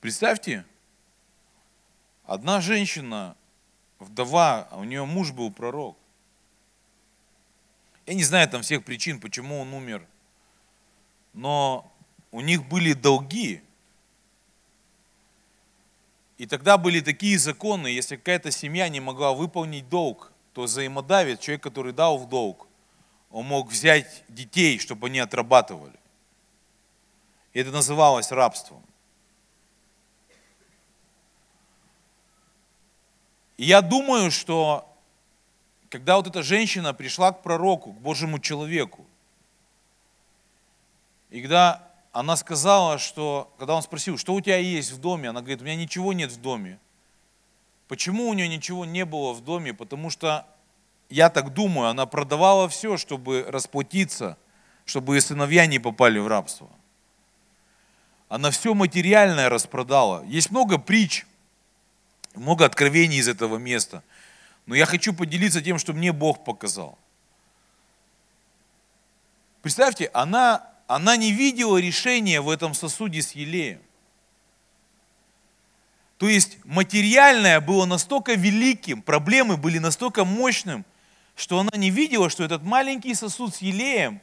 Представьте, 0.00 0.64
одна 2.24 2.60
женщина, 2.60 3.36
вдова, 4.00 4.66
а 4.72 4.78
у 4.78 4.82
нее 4.82 5.04
муж 5.04 5.30
был 5.30 5.52
пророк. 5.52 5.96
Я 8.06 8.14
не 8.14 8.24
знаю 8.24 8.48
там 8.48 8.62
всех 8.62 8.84
причин, 8.84 9.20
почему 9.20 9.60
он 9.60 9.72
умер, 9.72 10.04
но 11.32 11.88
у 12.32 12.40
них 12.40 12.66
были 12.66 12.92
долги. 12.92 13.62
И 16.38 16.46
тогда 16.46 16.76
были 16.76 17.00
такие 17.02 17.38
законы, 17.38 17.86
если 17.86 18.16
какая-то 18.16 18.50
семья 18.50 18.88
не 18.88 18.98
могла 18.98 19.32
выполнить 19.32 19.88
долг, 19.88 20.32
то 20.54 20.62
взаимодавец, 20.62 21.38
человек, 21.38 21.62
который 21.62 21.92
дал 21.92 22.18
в 22.18 22.28
долг, 22.28 22.65
он 23.30 23.46
мог 23.46 23.68
взять 23.68 24.24
детей, 24.28 24.78
чтобы 24.78 25.08
они 25.08 25.18
отрабатывали. 25.18 25.98
И 27.52 27.60
это 27.60 27.70
называлось 27.70 28.30
рабством. 28.32 28.82
И 33.56 33.64
я 33.64 33.80
думаю, 33.80 34.30
что 34.30 34.86
когда 35.88 36.16
вот 36.16 36.26
эта 36.26 36.42
женщина 36.42 36.92
пришла 36.92 37.32
к 37.32 37.42
пророку, 37.42 37.92
к 37.92 38.00
Божьему 38.00 38.38
человеку, 38.38 39.06
и 41.30 41.40
когда 41.40 41.90
она 42.12 42.36
сказала, 42.36 42.98
что, 42.98 43.52
когда 43.58 43.74
он 43.74 43.82
спросил, 43.82 44.16
что 44.18 44.34
у 44.34 44.40
тебя 44.40 44.56
есть 44.56 44.92
в 44.92 45.00
доме, 45.00 45.28
она 45.28 45.40
говорит, 45.40 45.60
у 45.60 45.64
меня 45.64 45.76
ничего 45.76 46.12
нет 46.12 46.30
в 46.30 46.40
доме. 46.40 46.78
Почему 47.88 48.28
у 48.28 48.34
нее 48.34 48.48
ничего 48.48 48.84
не 48.84 49.04
было 49.04 49.32
в 49.32 49.44
доме? 49.44 49.74
Потому 49.74 50.10
что 50.10 50.46
я 51.08 51.30
так 51.30 51.52
думаю, 51.52 51.88
она 51.88 52.06
продавала 52.06 52.68
все, 52.68 52.96
чтобы 52.96 53.44
расплатиться, 53.48 54.36
чтобы 54.84 55.20
сыновья 55.20 55.66
не 55.66 55.78
попали 55.78 56.18
в 56.18 56.26
рабство. 56.26 56.68
Она 58.28 58.50
все 58.50 58.74
материальное 58.74 59.48
распродала. 59.48 60.24
Есть 60.24 60.50
много 60.50 60.78
притч, 60.78 61.24
много 62.34 62.64
откровений 62.64 63.18
из 63.18 63.28
этого 63.28 63.56
места. 63.56 64.02
Но 64.66 64.74
я 64.74 64.84
хочу 64.84 65.14
поделиться 65.14 65.62
тем, 65.62 65.78
что 65.78 65.92
мне 65.92 66.12
Бог 66.12 66.44
показал. 66.44 66.98
Представьте, 69.62 70.10
она, 70.12 70.68
она 70.88 71.16
не 71.16 71.30
видела 71.30 71.78
решения 71.78 72.40
в 72.40 72.50
этом 72.50 72.74
сосуде 72.74 73.22
с 73.22 73.32
елеем. 73.32 73.80
То 76.18 76.28
есть 76.28 76.58
материальное 76.64 77.60
было 77.60 77.84
настолько 77.84 78.34
великим, 78.34 79.02
проблемы 79.02 79.56
были 79.56 79.78
настолько 79.78 80.24
мощным– 80.24 80.84
что 81.36 81.60
она 81.60 81.70
не 81.74 81.90
видела, 81.90 82.30
что 82.30 82.42
этот 82.42 82.62
маленький 82.62 83.14
сосуд 83.14 83.54
с 83.54 83.58
елеем 83.58 84.20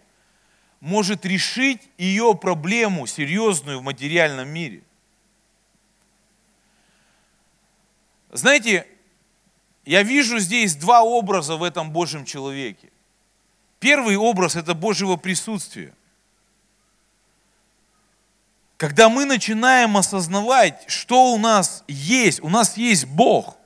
может 0.81 1.25
решить 1.25 1.79
ее 1.97 2.35
проблему 2.35 3.05
серьезную 3.05 3.79
в 3.79 3.83
материальном 3.83 4.49
мире. 4.49 4.81
Знаете, 8.31 8.87
я 9.85 10.01
вижу 10.01 10.39
здесь 10.39 10.75
два 10.75 11.03
образа 11.03 11.55
в 11.55 11.61
этом 11.61 11.91
Божьем 11.91 12.25
человеке. 12.25 12.89
Первый 13.79 14.15
образ– 14.17 14.55
это 14.57 14.73
Божьего 14.73 15.15
присутствия. 15.15 15.93
Когда 18.77 19.07
мы 19.07 19.25
начинаем 19.25 19.95
осознавать, 19.97 20.83
что 20.87 21.31
у 21.31 21.37
нас 21.37 21.83
есть, 21.87 22.41
у 22.41 22.49
нас 22.49 22.75
есть 22.75 23.05
Бог– 23.05 23.55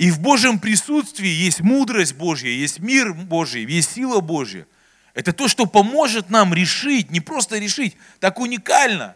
и 0.00 0.10
в 0.10 0.18
Божьем 0.18 0.58
присутствии 0.58 1.28
есть 1.28 1.60
мудрость 1.60 2.14
Божья, 2.14 2.48
есть 2.48 2.78
мир 2.78 3.12
Божий, 3.12 3.66
есть 3.66 3.92
сила 3.92 4.20
Божья. 4.20 4.66
Это 5.12 5.34
то, 5.34 5.46
что 5.46 5.66
поможет 5.66 6.30
нам 6.30 6.54
решить, 6.54 7.10
не 7.10 7.20
просто 7.20 7.58
решить, 7.58 7.98
так 8.18 8.40
уникально, 8.40 9.14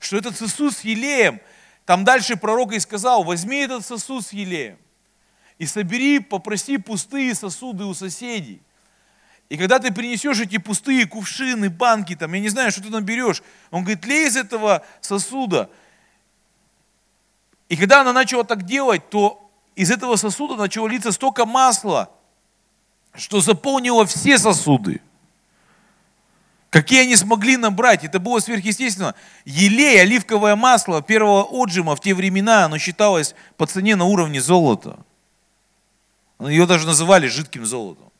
что 0.00 0.16
этот 0.16 0.36
сосуд 0.36 0.74
с 0.74 0.80
елеем, 0.80 1.40
там 1.84 2.02
дальше 2.02 2.34
пророк 2.34 2.72
и 2.72 2.80
сказал, 2.80 3.22
возьми 3.22 3.58
этот 3.58 3.86
сосуд 3.86 4.26
с 4.26 4.32
елеем 4.32 4.78
и 5.58 5.66
собери, 5.66 6.18
попроси 6.18 6.76
пустые 6.78 7.32
сосуды 7.36 7.84
у 7.84 7.94
соседей. 7.94 8.60
И 9.48 9.56
когда 9.56 9.78
ты 9.78 9.92
принесешь 9.92 10.40
эти 10.40 10.58
пустые 10.58 11.06
кувшины, 11.06 11.70
банки, 11.70 12.16
там, 12.16 12.32
я 12.32 12.40
не 12.40 12.48
знаю, 12.48 12.72
что 12.72 12.82
ты 12.82 12.90
наберешь, 12.90 13.44
он 13.70 13.84
говорит, 13.84 14.04
лей 14.04 14.26
из 14.26 14.36
этого 14.36 14.84
сосуда. 15.00 15.70
И 17.68 17.76
когда 17.76 18.00
она 18.00 18.12
начала 18.12 18.42
так 18.42 18.64
делать, 18.64 19.08
то 19.08 19.39
из 19.80 19.90
этого 19.90 20.16
сосуда 20.16 20.56
начало 20.56 20.88
литься 20.88 21.10
столько 21.10 21.46
масла, 21.46 22.10
что 23.14 23.40
заполнило 23.40 24.04
все 24.04 24.36
сосуды. 24.36 25.00
Какие 26.68 27.04
они 27.04 27.16
смогли 27.16 27.56
набрать, 27.56 28.04
это 28.04 28.20
было 28.20 28.40
сверхъестественно. 28.40 29.14
Елей, 29.46 30.02
оливковое 30.02 30.54
масло 30.54 31.00
первого 31.00 31.44
отжима 31.44 31.96
в 31.96 32.00
те 32.00 32.12
времена, 32.12 32.66
оно 32.66 32.76
считалось 32.76 33.34
по 33.56 33.66
цене 33.66 33.96
на 33.96 34.04
уровне 34.04 34.42
золота. 34.42 34.98
Ее 36.40 36.66
даже 36.66 36.86
называли 36.86 37.26
жидким 37.26 37.64
золотом. 37.64 38.12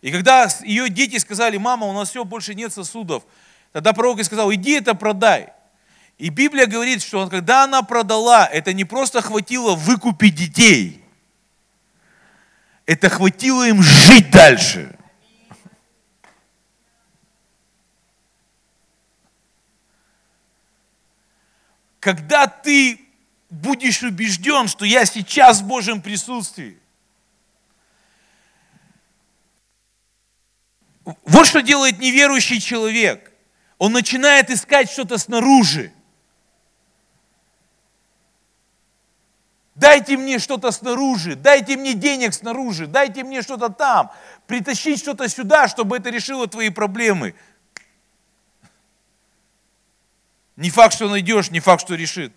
И 0.00 0.10
когда 0.10 0.48
ее 0.62 0.88
дети 0.88 1.18
сказали, 1.18 1.58
мама, 1.58 1.86
у 1.86 1.92
нас 1.92 2.08
все, 2.08 2.24
больше 2.24 2.54
нет 2.54 2.72
сосудов, 2.72 3.24
тогда 3.72 3.92
пророк 3.92 4.16
ей 4.16 4.24
сказал, 4.24 4.50
иди 4.54 4.72
это 4.72 4.94
продай. 4.94 5.52
И 6.18 6.30
Библия 6.30 6.66
говорит, 6.66 7.02
что 7.02 7.28
когда 7.28 7.64
она 7.64 7.82
продала, 7.82 8.46
это 8.46 8.72
не 8.72 8.84
просто 8.84 9.22
хватило 9.22 9.74
выкупить 9.74 10.34
детей, 10.34 11.04
это 12.86 13.08
хватило 13.08 13.68
им 13.68 13.82
жить 13.82 14.30
дальше. 14.30 14.94
Когда 22.00 22.46
ты 22.46 23.00
будешь 23.50 24.02
убежден, 24.02 24.68
что 24.68 24.84
я 24.84 25.04
сейчас 25.04 25.60
в 25.60 25.66
Божьем 25.66 26.00
присутствии, 26.02 26.78
Вот 31.24 31.46
что 31.46 31.62
делает 31.62 31.98
неверующий 31.98 32.60
человек. 32.60 33.32
Он 33.78 33.92
начинает 33.92 34.50
искать 34.50 34.90
что-то 34.90 35.16
снаружи. 35.16 35.92
Дайте 39.78 40.16
мне 40.16 40.40
что-то 40.40 40.72
снаружи, 40.72 41.36
дайте 41.36 41.76
мне 41.76 41.94
денег 41.94 42.34
снаружи, 42.34 42.88
дайте 42.88 43.22
мне 43.22 43.42
что-то 43.42 43.68
там, 43.68 44.10
притащить 44.48 44.98
что-то 44.98 45.28
сюда, 45.28 45.68
чтобы 45.68 45.98
это 45.98 46.10
решило 46.10 46.48
твои 46.48 46.68
проблемы. 46.68 47.36
Не 50.56 50.70
факт, 50.70 50.94
что 50.94 51.08
найдешь, 51.08 51.52
не 51.52 51.60
факт, 51.60 51.82
что 51.82 51.94
решит. 51.94 52.32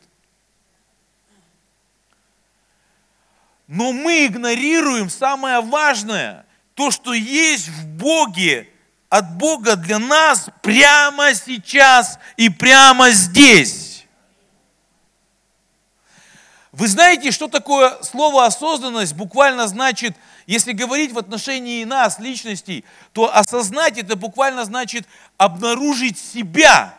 Но 3.66 3.92
мы 3.92 4.28
игнорируем 4.28 5.10
самое 5.10 5.62
важное, 5.62 6.46
то, 6.76 6.92
что 6.92 7.12
есть 7.12 7.70
в 7.70 7.88
Боге, 7.88 8.70
от 9.10 9.36
Бога 9.38 9.76
для 9.76 9.98
нас 9.98 10.48
прямо 10.62 11.34
сейчас 11.34 12.20
и 12.38 12.50
прямо 12.50 13.10
здесь. 13.10 13.91
Вы 16.72 16.88
знаете, 16.88 17.32
что 17.32 17.48
такое 17.48 18.02
слово 18.02 18.46
осознанность 18.46 19.14
буквально 19.14 19.68
значит, 19.68 20.16
если 20.48 20.72
говорить 20.72 21.12
в 21.12 21.18
отношении 21.18 21.84
нас, 21.84 22.18
личностей, 22.18 22.86
то 23.12 23.36
осознать 23.36 23.98
это 23.98 24.16
буквально 24.16 24.64
значит 24.64 25.06
обнаружить 25.38 26.18
себя 26.18 26.98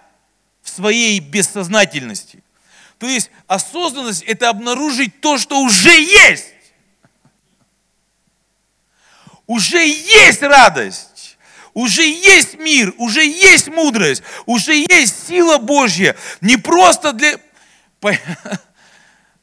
в 0.61 0.69
своей 0.69 1.21
бессознательности. 1.21 2.43
То 2.99 3.07
есть 3.07 3.31
осознанность– 3.47 4.23
это 4.27 4.51
обнаружить 4.51 5.21
то, 5.21 5.39
что 5.39 5.61
уже 5.61 5.91
есть. 5.91 6.53
Уже 9.47 9.85
есть 9.89 10.43
радость, 10.43 11.37
уже 11.75 12.03
есть 12.03 12.59
мир, 12.59 12.95
уже 12.99 13.25
есть 13.25 13.69
мудрость, 13.69 14.23
уже 14.47 14.75
есть 14.75 15.27
сила 15.27 15.59
Божья. 15.59 16.15
Не 16.41 16.59
просто 16.59 17.13
для 17.13 17.39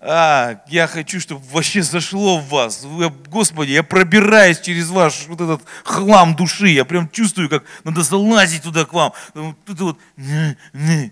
а, 0.01 0.61
я 0.67 0.87
хочу, 0.87 1.19
чтобы 1.19 1.41
вообще 1.51 1.81
зашло 1.81 2.37
в 2.37 2.47
вас. 2.47 2.85
Господи, 3.27 3.71
я 3.71 3.83
пробираюсь 3.83 4.61
через 4.61 4.89
ваш 4.89 5.27
вот 5.27 5.41
этот 5.41 5.61
хлам 5.83 6.35
души. 6.35 6.69
Я 6.69 6.85
прям 6.85 7.09
чувствую, 7.09 7.49
как 7.49 7.63
надо 7.83 8.01
залазить 8.03 8.63
туда 8.63 8.85
к 8.85 8.93
вам. 8.93 9.11
Тут 9.65 9.79
вот, 9.81 9.97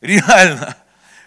реально. 0.00 0.76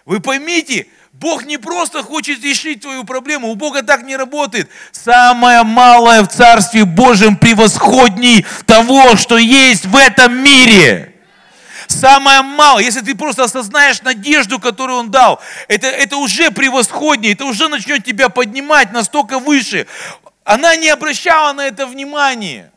Вы 0.06 0.22
поймите, 0.22 0.88
Бог 1.12 1.46
не 1.46 1.58
просто 1.58 2.02
хочет 2.02 2.44
решить 2.44 2.82
твою 2.82 3.04
проблему, 3.04 3.50
у 3.50 3.56
Бога 3.56 3.84
так 3.84 4.04
не 4.04 4.16
работает. 4.16 4.70
Самое 4.94 5.64
малое 5.64 6.24
в 6.24 6.28
Царстве 6.28 6.86
Божьем 6.86 7.36
превосходней 7.36 8.46
того, 8.66 9.18
что 9.18 9.38
есть 9.38 9.86
в 9.86 9.96
этом 9.96 10.42
мире. 10.42 11.15
Самое 11.88 12.42
мало, 12.42 12.80
если 12.80 13.02
ты 13.02 13.16
просто 13.16 13.44
осознаешь 13.44 14.02
надежду, 14.02 14.60
которую 14.60 15.00
Он 15.00 15.12
дал, 15.12 15.40
это, 15.68 15.88
это 15.88 16.18
уже 16.18 16.52
превосходнее, 16.52 17.34
это 17.34 17.46
уже 17.46 17.68
начнет 17.68 18.04
тебя 18.04 18.30
поднимать 18.30 18.92
настолько 18.92 19.40
выше. 19.40 19.88
Она 20.44 20.76
не 20.76 20.90
обращала 20.90 21.54
на 21.54 21.66
это 21.66 21.86
внимания. 21.88 22.72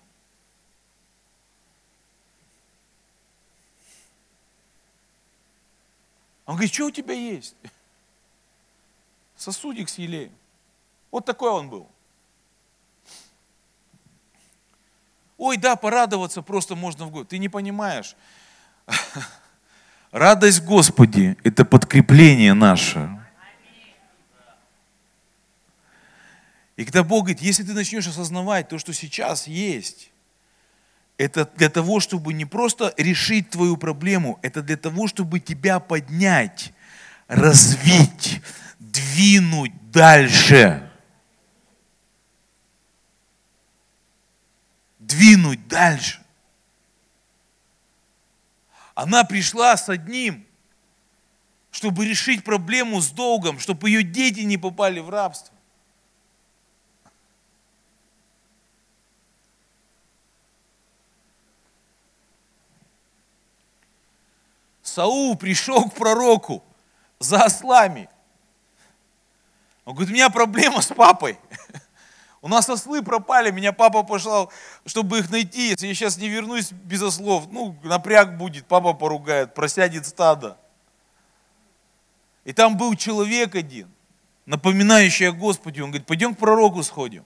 Он 6.46 6.54
говорит, 6.54 6.72
что 6.72 6.86
у 6.86 6.90
тебя 6.90 7.12
есть? 7.12 7.54
Сосудик 9.36 9.90
с 9.90 9.98
елеем. 9.98 10.32
Вот 11.10 11.26
такой 11.26 11.50
он 11.50 11.68
был. 11.68 11.88
Ой, 15.36 15.56
да, 15.56 15.76
порадоваться 15.76 16.42
просто 16.42 16.74
можно 16.74 17.04
в 17.04 17.10
год. 17.10 17.28
Ты 17.28 17.38
не 17.38 17.48
понимаешь. 17.48 18.16
Радость 20.12 20.64
Господи– 20.64 21.36
это 21.44 21.64
подкрепление 21.64 22.54
наше. 22.54 23.10
И 26.76 26.84
когда 26.84 27.02
Бог 27.02 27.24
говорит, 27.24 27.42
если 27.42 27.64
ты 27.64 27.72
начнешь 27.72 28.06
осознавать 28.06 28.68
то, 28.68 28.78
что 28.78 28.92
сейчас 28.92 29.48
есть, 29.48 30.10
это 31.16 31.50
для 31.56 31.68
того, 31.68 31.98
чтобы 31.98 32.32
не 32.32 32.44
просто 32.44 32.94
решить 32.96 33.50
твою 33.50 33.76
проблему, 33.76 34.38
это 34.42 34.62
для 34.62 34.76
того, 34.76 35.08
чтобы 35.08 35.40
тебя 35.40 35.80
поднять, 35.80 36.72
развить, 37.26 38.40
двинуть 38.78 39.72
дальше. 39.90 40.88
Двинуть 45.00 45.66
дальше. 45.66 46.20
Она 48.98 49.22
пришла 49.22 49.76
с 49.76 49.88
одним, 49.88 50.44
чтобы 51.70 52.04
решить 52.04 52.42
проблему 52.42 53.00
с 53.00 53.10
долгом, 53.10 53.60
чтобы 53.60 53.90
ее 53.90 54.02
дети 54.02 54.40
не 54.40 54.58
попали 54.58 54.98
в 54.98 55.08
рабство. 55.08 55.54
Саул 64.82 65.36
пришел 65.36 65.88
к 65.88 65.94
пророку 65.94 66.64
за 67.20 67.44
ослами. 67.44 68.08
Он 69.84 69.94
говорит, 69.94 70.10
у 70.10 70.14
меня 70.14 70.28
проблема 70.28 70.82
с 70.82 70.88
папой. 70.88 71.38
У 72.40 72.48
нас 72.48 72.68
ослы 72.68 73.02
пропали, 73.02 73.50
меня 73.50 73.72
папа 73.72 74.04
пошел, 74.04 74.52
чтобы 74.86 75.18
их 75.18 75.30
найти. 75.30 75.70
Если 75.70 75.88
я 75.88 75.94
сейчас 75.94 76.18
не 76.18 76.28
вернусь 76.28 76.70
без 76.70 77.02
ослов, 77.02 77.48
ну, 77.50 77.76
напряг 77.82 78.38
будет, 78.38 78.66
папа 78.66 78.92
поругает, 78.92 79.54
просядет 79.54 80.06
стадо. 80.06 80.56
И 82.44 82.52
там 82.52 82.76
был 82.76 82.94
человек 82.94 83.56
один, 83.56 83.90
напоминающий 84.46 85.28
о 85.28 85.32
Господе. 85.32 85.82
Он 85.82 85.90
говорит, 85.90 86.06
пойдем 86.06 86.34
к 86.34 86.38
пророку 86.38 86.84
сходим. 86.84 87.24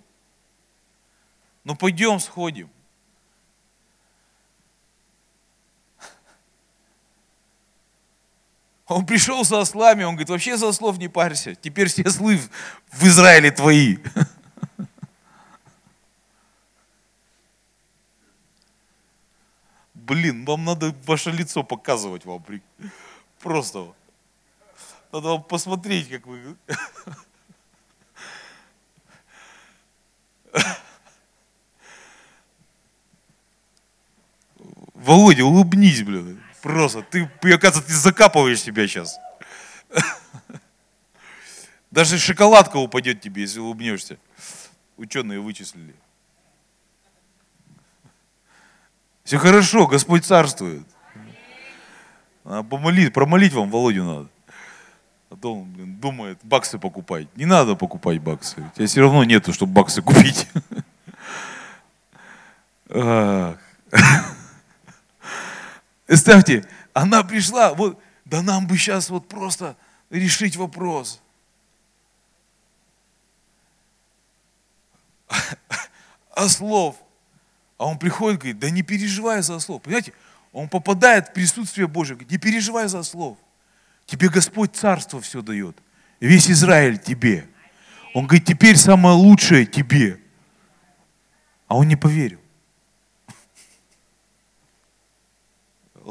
Ну, 1.62 1.77
пойдем 1.77 2.18
сходим. 2.18 2.70
Он 8.87 9.04
пришел 9.04 9.44
со 9.44 9.60
ослами, 9.60 10.02
он 10.04 10.15
говорит, 10.15 10.31
вообще 10.31 10.56
за 10.56 10.69
ослов 10.69 10.98
не 10.98 11.06
парься, 11.06 11.54
теперь 11.54 11.87
все 11.88 12.02
ослы 12.02 12.40
в 12.90 13.04
Израиле 13.04 13.52
твои. 13.52 13.98
Блин, 20.13 20.44
вам 20.44 20.67
надо 20.67 20.94
ваше 21.06 21.31
лицо 21.31 21.63
показывать 21.63 22.27
вам. 22.27 22.44
Просто. 23.40 23.94
Надо 25.10 25.29
вам 25.29 25.42
посмотреть, 25.42 26.10
как 26.10 26.27
вы... 26.27 26.54
Володя, 34.92 35.46
улыбнись, 35.46 36.02
блин. 36.02 36.42
Просто. 36.60 37.00
Ты, 37.00 37.23
оказывается, 37.54 37.81
ты 37.81 37.94
закапываешь 37.94 38.60
себя 38.60 38.87
сейчас. 38.87 39.19
Даже 41.90 42.19
шоколадка 42.19 42.77
упадет 42.77 43.23
тебе, 43.23 43.40
если 43.42 43.60
улыбнешься. 43.60 44.19
Ученые 44.98 45.40
вычислили. 45.40 45.94
Все 49.25 49.38
хорошо, 49.38 49.87
Господь 49.87 50.25
царствует. 50.25 50.87
Надо 52.44 52.68
помолить, 52.68 53.12
промолить 53.12 53.52
вам 53.52 53.70
Володю 53.70 54.04
надо. 54.04 54.29
Потом, 55.29 55.73
блин, 55.73 55.96
думает, 55.96 56.38
баксы 56.42 56.79
покупать. 56.79 57.29
Не 57.37 57.46
надо 57.46 57.75
покупать 57.77 58.20
баксы. 58.20 58.60
У 58.60 58.77
тебя 58.77 58.87
все 58.87 59.00
равно 59.00 59.25
нету, 59.25 59.52
чтобы 59.52 59.73
баксы 59.73 60.02
купить. 60.02 60.48
Представьте, 66.06 66.68
она 66.92 67.23
пришла, 67.23 67.73
вот, 67.73 67.98
да 68.25 68.42
нам 68.42 68.66
бы 68.66 68.77
сейчас 68.77 69.08
вот 69.08 69.29
просто 69.29 69.77
решить 70.10 70.56
вопрос. 70.56 71.23
Ослов. 76.35 76.96
А 77.83 77.87
он 77.87 77.98
приходит, 77.98 78.38
говорит, 78.38 78.60
да 78.60 78.70
не 78.70 78.83
переживай 78.83 79.42
за 79.42 79.56
ослов. 79.56 79.83
Понимаете, 79.83 80.12
он 80.52 80.68
попадает 80.68 81.30
в 81.30 81.33
присутствие 81.33 81.88
Божие, 81.88 82.14
говорит, 82.14 82.30
не 82.30 82.38
переживай 82.38 82.87
за 82.87 83.00
ослов. 83.00 83.37
Тебе 84.06 84.28
Господь 84.28 84.76
царство 84.76 85.20
все 85.20 85.42
дает. 85.42 85.76
Весь 86.20 86.48
Израиль 86.48 86.96
тебе. 86.96 87.44
Он 88.14 88.28
говорит, 88.28 88.46
теперь 88.46 88.76
самое 88.76 89.16
лучшее 89.16 89.66
тебе. 89.66 90.20
А 91.66 91.74
он 91.74 91.88
не 91.88 91.96
поверил. 91.96 92.38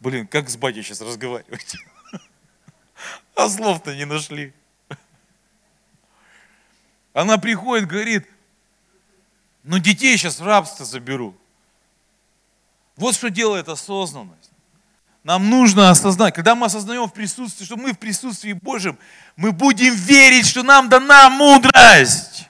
Блин, 0.00 0.26
как 0.26 0.50
с 0.50 0.58
батей 0.58 0.82
сейчас 0.82 1.00
разговаривать? 1.00 1.76
А 3.34 3.48
слов-то 3.48 3.96
не 3.96 4.04
нашли. 4.04 4.52
Она 7.14 7.38
приходит, 7.38 7.88
говорит, 7.88 8.28
ну 9.66 9.78
детей 9.78 10.16
сейчас 10.16 10.38
в 10.38 10.46
рабство 10.46 10.86
заберу. 10.86 11.34
Вот 12.96 13.14
что 13.14 13.30
делает 13.30 13.68
осознанность. 13.68 14.50
Нам 15.24 15.50
нужно 15.50 15.90
осознать, 15.90 16.34
когда 16.34 16.54
мы 16.54 16.66
осознаем 16.66 17.08
в 17.08 17.12
присутствии, 17.12 17.64
что 17.64 17.76
мы 17.76 17.92
в 17.92 17.98
присутствии 17.98 18.52
Божьем, 18.52 18.96
мы 19.34 19.50
будем 19.50 19.92
верить, 19.92 20.46
что 20.46 20.62
нам 20.62 20.88
дана 20.88 21.28
мудрость. 21.30 22.48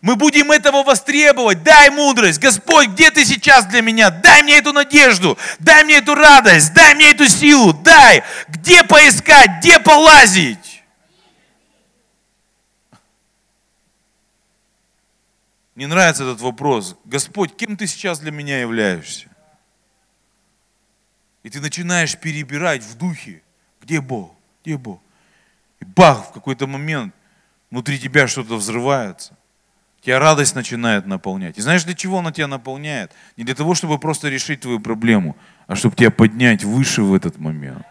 Мы 0.00 0.16
будем 0.16 0.50
этого 0.50 0.82
востребовать. 0.82 1.62
Дай 1.62 1.90
мудрость. 1.90 2.38
Господь, 2.38 2.88
где 2.88 3.10
ты 3.10 3.26
сейчас 3.26 3.66
для 3.66 3.82
меня? 3.82 4.10
Дай 4.10 4.42
мне 4.42 4.56
эту 4.58 4.72
надежду. 4.72 5.38
Дай 5.58 5.84
мне 5.84 5.96
эту 5.96 6.14
радость. 6.14 6.72
Дай 6.72 6.94
мне 6.94 7.10
эту 7.10 7.26
силу. 7.26 7.74
Дай. 7.74 8.22
Где 8.48 8.82
поискать? 8.84 9.60
Где 9.60 9.78
полазить? 9.78 10.73
Мне 15.74 15.86
нравится 15.86 16.22
этот 16.22 16.40
вопрос. 16.40 16.96
Господь, 17.04 17.56
кем 17.56 17.76
ты 17.76 17.86
сейчас 17.86 18.20
для 18.20 18.30
меня 18.30 18.60
являешься? 18.60 19.28
И 21.42 21.50
ты 21.50 21.60
начинаешь 21.60 22.16
перебирать 22.16 22.82
в 22.82 22.96
духе, 22.96 23.42
где 23.82 24.00
Бог, 24.00 24.34
где 24.62 24.76
Бог. 24.78 25.00
И 25.80 25.84
бах, 25.84 26.30
в 26.30 26.32
какой-то 26.32 26.66
момент 26.66 27.14
внутри 27.70 27.98
тебя 27.98 28.28
что-то 28.28 28.56
взрывается. 28.56 29.36
Тебя 30.00 30.18
радость 30.18 30.54
начинает 30.54 31.06
наполнять. 31.06 31.58
И 31.58 31.62
знаешь, 31.62 31.84
для 31.84 31.94
чего 31.94 32.18
она 32.18 32.30
тебя 32.30 32.46
наполняет? 32.46 33.12
Не 33.36 33.44
для 33.44 33.54
того, 33.54 33.74
чтобы 33.74 33.98
просто 33.98 34.28
решить 34.28 34.60
твою 34.60 34.78
проблему, 34.78 35.36
а 35.66 35.76
чтобы 35.76 35.96
тебя 35.96 36.10
поднять 36.10 36.62
выше 36.62 37.02
в 37.02 37.14
этот 37.14 37.38
момент. 37.38 37.84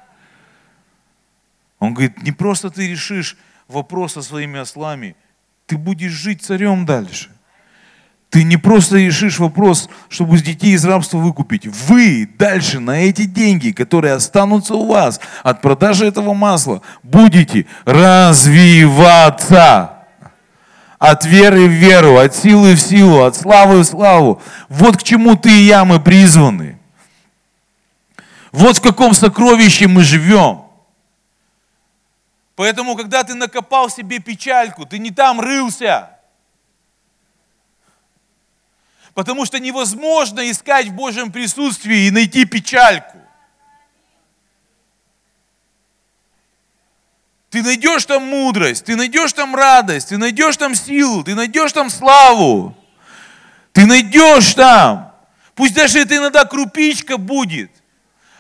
Он 1.79 1.93
говорит, 1.93 2.21
не 2.23 2.31
просто 2.31 2.69
ты 2.69 2.87
решишь 2.87 3.35
вопрос 3.67 4.13
со 4.13 4.21
своими 4.21 4.59
ослами, 4.59 5.15
ты 5.65 5.77
будешь 5.77 6.11
жить 6.11 6.43
царем 6.43 6.85
дальше. 6.85 7.32
Ты 8.33 8.43
не 8.43 8.57
просто 8.57 8.97
решишь 8.97 9.37
вопрос, 9.37 9.87
чтобы 10.09 10.39
детей 10.39 10.73
из 10.73 10.83
рабства 10.83 11.19
выкупить. 11.19 11.67
Вы 11.67 12.27
дальше 12.39 12.79
на 12.79 13.03
эти 13.03 13.25
деньги, 13.25 13.69
которые 13.69 14.15
останутся 14.15 14.73
у 14.73 14.87
вас 14.87 15.19
от 15.43 15.61
продажи 15.61 16.07
этого 16.07 16.33
масла, 16.33 16.81
будете 17.03 17.67
развиваться 17.85 18.87
от 20.97 21.25
веры 21.25 21.67
в 21.67 21.71
веру, 21.73 22.17
от 22.17 22.35
силы 22.35 22.73
в 22.73 22.81
силу, 22.81 23.21
от 23.21 23.35
славы 23.35 23.81
в 23.81 23.83
славу. 23.83 24.41
Вот 24.67 24.97
к 24.97 25.03
чему 25.03 25.35
ты 25.35 25.51
и 25.51 25.65
я 25.65 25.85
мы 25.85 25.99
призваны. 25.99 26.79
Вот 28.51 28.77
в 28.77 28.81
каком 28.81 29.13
сокровище 29.13 29.87
мы 29.87 30.01
живем. 30.01 30.63
Поэтому, 32.55 32.95
когда 32.95 33.23
ты 33.23 33.35
накопал 33.35 33.91
себе 33.91 34.17
печальку, 34.17 34.87
ты 34.87 34.97
не 34.97 35.11
там 35.11 35.39
рылся. 35.39 36.12
Потому 39.13 39.45
что 39.45 39.59
невозможно 39.59 40.49
искать 40.49 40.87
в 40.87 40.93
Божьем 40.93 41.31
присутствии 41.31 42.07
и 42.07 42.11
найти 42.11 42.45
печальку. 42.45 43.17
Ты 47.49 47.61
найдешь 47.61 48.05
там 48.05 48.23
мудрость, 48.23 48.85
ты 48.85 48.95
найдешь 48.95 49.33
там 49.33 49.55
радость, 49.55 50.09
ты 50.09 50.17
найдешь 50.17 50.57
там 50.57 50.73
силу, 50.73 51.23
ты 51.23 51.35
найдешь 51.35 51.71
там 51.71 51.91
славу. 51.91 52.75
Ты 53.73 53.85
найдешь 53.85 54.55
там. 54.55 55.13
Пусть 55.53 55.75
даже 55.75 55.99
это 55.99 56.17
иногда 56.17 56.45
крупичка 56.45 57.17
будет. 57.17 57.69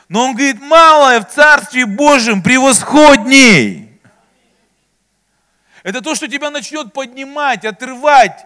Но 0.09 0.25
он 0.25 0.33
говорит, 0.33 0.59
малое 0.61 1.21
в 1.21 1.29
Царстве 1.29 1.85
Божьем 1.85 2.41
превосходней. 2.41 3.99
Это 5.83 6.01
то, 6.01 6.15
что 6.15 6.27
тебя 6.27 6.49
начнет 6.49 6.93
поднимать, 6.93 7.65
отрывать. 7.65 8.45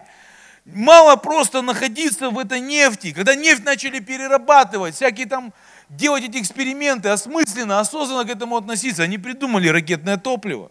Мало 0.74 1.16
просто 1.16 1.62
находиться 1.62 2.28
в 2.28 2.38
этой 2.38 2.60
нефти. 2.60 3.12
Когда 3.12 3.34
нефть 3.34 3.64
начали 3.64 4.00
перерабатывать, 4.00 4.94
всякие 4.94 5.26
там 5.26 5.54
делать 5.88 6.24
эти 6.24 6.38
эксперименты 6.38 7.08
осмысленно, 7.08 7.80
осознанно 7.80 8.26
к 8.26 8.30
этому 8.30 8.56
относиться. 8.56 9.02
Они 9.02 9.16
придумали 9.16 9.68
ракетное 9.68 10.18
топливо. 10.18 10.70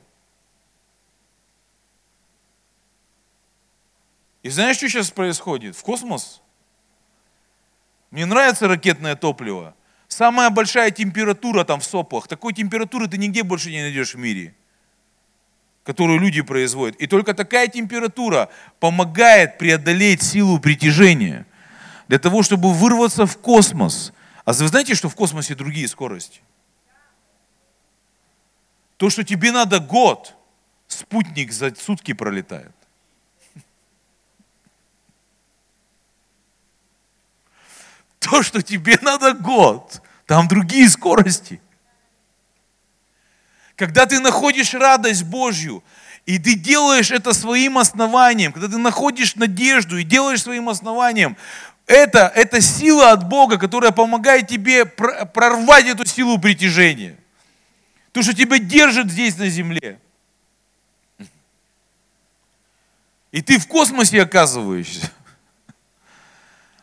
И 4.43 4.49
знаешь, 4.49 4.77
что 4.77 4.87
сейчас 4.87 5.09
происходит? 5.09 5.75
В 5.75 5.81
космос. 5.81 6.41
Мне 8.11 8.27
нравится 8.27 8.67
ракетное 8.67 9.15
топливо. 9.15 9.73
Самая 10.07 10.51
большая 10.51 10.91
температура 10.91 11.63
там 11.63 11.79
в 11.79 11.83
соплах. 11.83 12.27
Такой 12.27 12.53
температуры 12.53 13.07
ты 13.07 13.17
нигде 13.17 13.41
больше 13.41 13.71
не 13.71 13.81
найдешь 13.81 14.13
в 14.13 14.19
мире, 14.19 14.55
которую 15.87 16.19
люди 16.19 16.41
производят. 16.41 16.97
И 16.97 17.07
только 17.07 17.33
такая 17.33 17.69
температура 17.69 18.49
помогает 18.81 19.57
преодолеть 19.57 20.21
силу 20.21 20.59
притяжения. 20.59 21.45
Для 22.09 22.19
того, 22.19 22.43
чтобы 22.43 22.73
вырваться 22.73 23.25
в 23.25 23.37
космос, 23.37 24.11
а 24.43 24.51
вы 24.51 24.67
знаете, 24.67 24.95
что 24.95 25.07
в 25.07 25.15
космосе 25.15 25.55
другие 25.55 25.87
скорости? 25.87 26.41
То, 28.97 29.09
что 29.09 29.23
тебе 29.23 29.53
надо 29.53 29.79
год, 29.79 30.35
спутник 30.87 31.53
за 31.53 31.73
сутки 31.73 32.11
пролетает. 32.11 32.75
То, 38.19 38.43
что 38.43 38.61
тебе 38.61 38.99
надо 39.01 39.31
год, 39.33 40.01
там 40.25 40.49
другие 40.49 40.89
скорости. 40.89 41.61
Когда 43.77 44.07
ты 44.07 44.19
находишь 44.19 44.73
радость 44.73 45.23
Божью, 45.23 45.83
и 46.25 46.39
ты 46.39 46.55
делаешь 46.55 47.11
это 47.11 47.31
своим 47.31 47.77
основанием, 47.77 48.51
когда 48.51 48.67
ты 48.67 48.77
находишь 48.77 49.35
надежду 49.35 49.97
и 49.97 50.03
делаешь 50.03 50.41
своим 50.41 50.67
основанием, 50.67 51.37
это, 51.85 52.31
это 52.35 52.59
сила 52.59 53.11
от 53.11 53.29
Бога, 53.29 53.57
которая 53.57 53.91
помогает 53.91 54.47
тебе 54.47 54.85
прорвать 54.85 55.85
эту 55.85 56.05
силу 56.05 56.39
притяжения. 56.39 57.17
То, 58.11 58.23
что 58.23 58.33
тебя 58.33 58.57
держит 58.57 59.11
здесь 59.11 59.37
на 59.37 59.47
земле. 59.47 59.99
И 63.31 63.43
ты 63.43 63.59
в 63.59 63.67
космосе 63.67 64.23
оказываешься. 64.23 65.11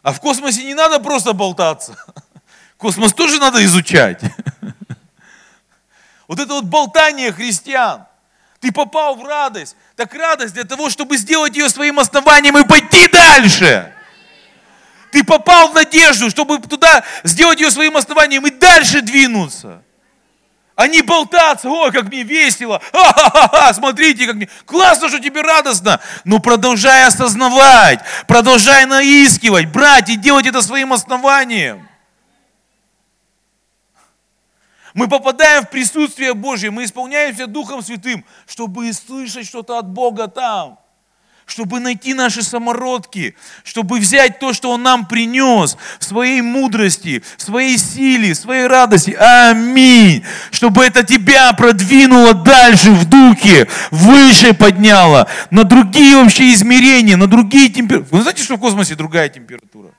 А 0.02 0.12
в 0.12 0.20
космосе 0.20 0.64
не 0.64 0.74
надо 0.74 1.00
просто 1.00 1.32
болтаться. 1.32 1.98
Космос 2.76 3.12
тоже 3.12 3.40
надо 3.40 3.64
изучать. 3.64 4.20
Вот 6.28 6.38
это 6.40 6.54
вот 6.54 6.64
болтание 6.64 7.32
христиан. 7.32 8.04
Ты 8.60 8.72
попал 8.72 9.16
в 9.16 9.24
радость. 9.24 9.76
Так 9.96 10.14
радость 10.14 10.54
для 10.54 10.64
того, 10.64 10.88
чтобы 10.88 11.16
сделать 11.16 11.56
ее 11.56 11.68
своим 11.68 11.98
основанием 11.98 12.56
и 12.56 12.66
пойти 12.66 13.08
дальше. 13.08 13.92
Ты 15.12 15.22
попал 15.22 15.68
в 15.68 15.74
надежду, 15.74 16.30
чтобы 16.30 16.58
туда 16.58 17.04
сделать 17.22 17.60
ее 17.60 17.70
своим 17.70 17.96
основанием 17.96 18.46
и 18.46 18.50
дальше 18.50 19.00
двинуться. 19.00 19.82
А 20.76 20.88
не 20.88 21.02
болтаться, 21.02 21.68
ой, 21.68 21.92
как 21.92 22.06
мне 22.06 22.24
весело, 22.24 22.82
ха-ха-ха, 22.92 23.72
смотрите, 23.74 24.26
как 24.26 24.34
мне, 24.34 24.48
классно, 24.66 25.08
что 25.08 25.20
тебе 25.20 25.40
радостно. 25.40 26.00
Но 26.24 26.40
продолжай 26.40 27.04
осознавать, 27.04 28.00
продолжай 28.26 28.84
наискивать, 28.86 29.66
брать 29.66 30.08
и 30.08 30.16
делать 30.16 30.46
это 30.46 30.62
своим 30.62 30.92
основанием. 30.92 31.88
Мы 34.94 35.08
попадаем 35.08 35.64
в 35.64 35.70
присутствие 35.70 36.34
Божье, 36.34 36.70
мы 36.70 36.84
исполняемся 36.84 37.46
Духом 37.46 37.82
Святым, 37.82 38.24
чтобы 38.46 38.92
слышать 38.92 39.46
что-то 39.46 39.78
от 39.78 39.88
Бога 39.88 40.28
там 40.28 40.78
чтобы 41.46 41.80
найти 41.80 42.14
наши 42.14 42.42
самородки, 42.42 43.36
чтобы 43.64 43.98
взять 43.98 44.38
то, 44.38 44.52
что 44.52 44.70
Он 44.70 44.82
нам 44.82 45.06
принес 45.06 45.76
в 45.98 46.04
своей 46.04 46.40
мудрости, 46.40 47.22
в 47.36 47.42
своей 47.42 47.76
силе, 47.78 48.32
в 48.32 48.38
своей 48.38 48.66
радости. 48.66 49.10
Аминь. 49.12 50.24
Чтобы 50.50 50.84
это 50.84 51.04
тебя 51.04 51.52
продвинуло 51.52 52.34
дальше 52.34 52.90
в 52.92 53.08
духе, 53.08 53.68
выше 53.90 54.54
подняло, 54.54 55.28
на 55.50 55.64
другие 55.64 56.16
вообще 56.16 56.52
измерения, 56.54 57.16
на 57.16 57.26
другие 57.26 57.68
температуры. 57.68 58.16
Вы 58.16 58.22
знаете, 58.22 58.42
что 58.42 58.56
в 58.56 58.60
космосе 58.60 58.94
другая 58.94 59.28
температура? 59.28 59.90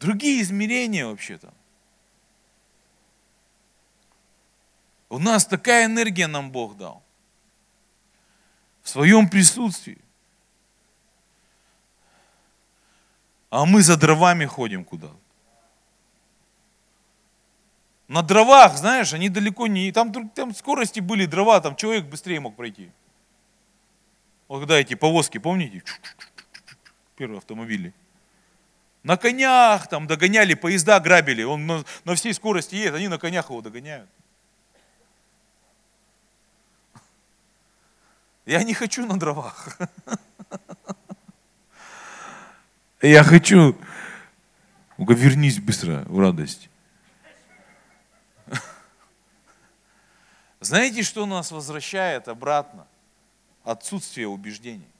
Другие 0.00 0.40
измерения 0.40 1.06
вообще-то. 1.06 1.52
У 5.10 5.18
нас 5.18 5.44
такая 5.44 5.84
энергия 5.84 6.26
нам 6.26 6.50
Бог 6.50 6.76
дал. 6.78 7.02
В 8.82 8.88
своем 8.88 9.28
присутствии. 9.28 9.98
А 13.50 13.66
мы 13.66 13.82
за 13.82 13.96
дровами 13.96 14.46
ходим 14.46 14.84
куда 14.84 15.10
На 18.08 18.22
дровах, 18.22 18.76
знаешь, 18.76 19.12
они 19.12 19.28
далеко 19.28 19.66
не... 19.66 19.92
Там, 19.92 20.30
там 20.30 20.54
скорости 20.54 21.00
были 21.00 21.26
дрова, 21.26 21.60
там 21.60 21.76
человек 21.76 22.06
быстрее 22.06 22.40
мог 22.40 22.56
пройти. 22.56 22.90
Вот 24.48 24.60
когда 24.60 24.80
эти 24.80 24.94
повозки, 24.94 25.36
помните? 25.38 25.84
Первые 27.16 27.38
автомобили. 27.38 27.92
На 29.02 29.16
конях 29.16 29.88
там 29.88 30.06
догоняли, 30.06 30.54
поезда 30.54 31.00
грабили. 31.00 31.42
Он 31.42 31.66
на, 31.66 31.84
на 32.04 32.14
всей 32.14 32.34
скорости 32.34 32.74
едет, 32.74 32.94
они 32.94 33.08
на 33.08 33.18
конях 33.18 33.48
его 33.48 33.62
догоняют. 33.62 34.08
Я 38.44 38.62
не 38.62 38.74
хочу 38.74 39.06
на 39.06 39.18
дровах. 39.18 39.78
Я 43.02 43.24
хочу, 43.24 43.74
вернись 44.98 45.58
быстро 45.58 46.02
в 46.06 46.18
радость. 46.18 46.68
Знаете, 50.60 51.02
что 51.02 51.24
нас 51.24 51.50
возвращает 51.50 52.28
обратно? 52.28 52.86
Отсутствие 53.64 54.28
убеждений. 54.28 54.90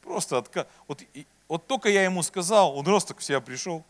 Просто 0.00 0.38
отка... 0.38 0.66
вот, 0.88 1.02
вот 1.50 1.66
только 1.66 1.88
я 1.88 2.04
ему 2.04 2.22
сказал, 2.22 2.76
он 2.76 2.86
раз 2.86 3.04
так 3.04 3.18
в 3.18 3.24
себя 3.24 3.40
пришел. 3.40 3.84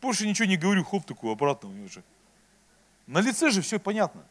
Больше 0.00 0.26
ничего 0.26 0.48
не 0.48 0.56
говорю, 0.56 0.82
хоп, 0.82 1.04
такую 1.04 1.30
обратно 1.30 1.68
у 1.68 1.72
него 1.72 1.88
же. 1.88 2.02
На 3.06 3.20
лице 3.20 3.50
же 3.50 3.60
все 3.60 3.78
понятно, 3.78 4.24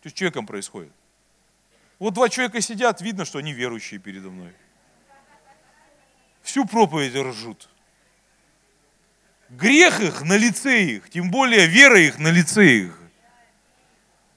что 0.00 0.10
с 0.10 0.12
человеком 0.12 0.46
происходит. 0.46 0.92
Вот 1.98 2.12
два 2.12 2.28
человека 2.28 2.60
сидят, 2.60 3.00
видно, 3.00 3.24
что 3.24 3.38
они 3.38 3.54
верующие 3.54 3.98
передо 3.98 4.28
мной. 4.28 4.52
Всю 6.42 6.66
проповедь 6.66 7.14
ржут. 7.14 7.70
Грех 9.48 10.00
их 10.00 10.20
на 10.20 10.36
лице 10.36 10.82
их, 10.82 11.08
тем 11.08 11.30
более 11.30 11.66
вера 11.66 11.98
их 11.98 12.18
на 12.18 12.28
лице 12.28 12.66
их. 12.66 13.00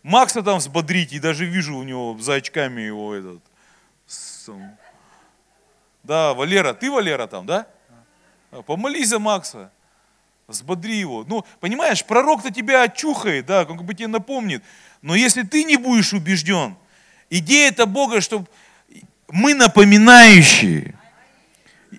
Макса 0.01 0.41
там 0.43 0.59
взбодрить, 0.59 1.11
и 1.11 1.19
даже 1.19 1.45
вижу 1.45 1.75
у 1.75 1.83
него 1.83 2.17
за 2.17 2.35
очками 2.35 2.79
его 2.79 3.13
этот. 3.13 3.43
Да, 6.07 6.33
Валера, 6.33 6.73
ты 6.73 6.89
Валера 6.89 7.27
там, 7.27 7.45
да? 7.45 7.67
Помолись 8.65 9.09
за 9.09 9.19
Макса, 9.19 9.71
взбодри 10.47 10.95
его. 10.95 11.25
Ну, 11.27 11.45
понимаешь, 11.59 12.03
пророк-то 12.05 12.49
тебя 12.49 12.83
очухает, 12.83 13.45
да, 13.45 13.65
как 13.65 13.83
бы 13.83 13.93
тебе 13.93 14.07
напомнит. 14.07 14.63
Но 15.01 15.15
если 15.15 15.43
ты 15.43 15.65
не 15.65 15.77
будешь 15.77 16.13
убежден, 16.13 16.75
Идея 17.29 17.69
это 17.69 17.85
Бога, 17.85 18.21
чтобы 18.21 18.47
мы 19.27 19.53
напоминающие. 19.53 20.96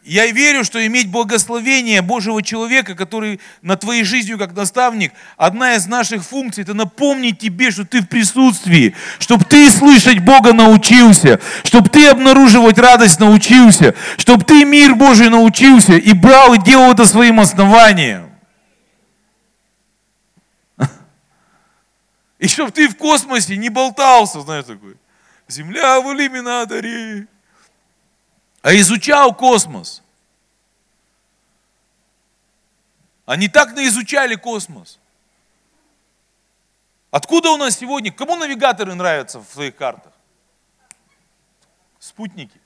Я 0.04 0.26
верю, 0.26 0.64
что 0.64 0.86
иметь 0.86 1.10
благословение 1.10 2.02
Божьего 2.02 2.42
человека, 2.42 2.94
который 2.94 3.40
на 3.62 3.76
твоей 3.76 4.04
жизнью 4.04 4.38
как 4.38 4.54
наставник, 4.54 5.12
одна 5.38 5.76
из 5.76 5.86
наших 5.86 6.24
функций, 6.24 6.62
это 6.62 6.74
напомнить 6.74 7.38
тебе, 7.38 7.70
что 7.70 7.86
ты 7.86 8.02
в 8.02 8.08
присутствии, 8.08 8.94
чтобы 9.18 9.46
ты 9.46 9.70
слышать 9.70 10.18
Бога 10.18 10.52
научился, 10.52 11.40
чтобы 11.64 11.88
ты 11.88 12.06
обнаруживать 12.08 12.78
радость 12.78 13.18
научился, 13.18 13.94
чтобы 14.18 14.44
ты 14.44 14.66
мир 14.66 14.94
Божий 14.94 15.30
научился 15.30 15.94
и 15.94 16.12
брал 16.12 16.52
и 16.52 16.58
делал 16.58 16.92
это 16.92 17.06
своим 17.06 17.40
основанием. 17.40 18.30
И 22.38 22.46
чтобы 22.46 22.72
ты 22.72 22.88
в 22.88 22.96
космосе 22.96 23.56
не 23.56 23.70
болтался, 23.70 24.42
знаешь, 24.42 24.66
такой. 24.66 24.96
Земля 25.48 26.00
в 26.00 26.12
иллюминаторе. 26.12 27.26
А 28.62 28.74
изучал 28.74 29.34
космос. 29.34 30.02
Они 33.24 33.48
так 33.48 33.74
наизучали 33.74 34.34
космос. 34.34 34.98
Откуда 37.10 37.50
у 37.50 37.56
нас 37.56 37.78
сегодня, 37.78 38.12
кому 38.12 38.36
навигаторы 38.36 38.94
нравятся 38.94 39.40
в 39.40 39.48
своих 39.48 39.76
картах? 39.76 40.12
Спутники. 41.98 42.60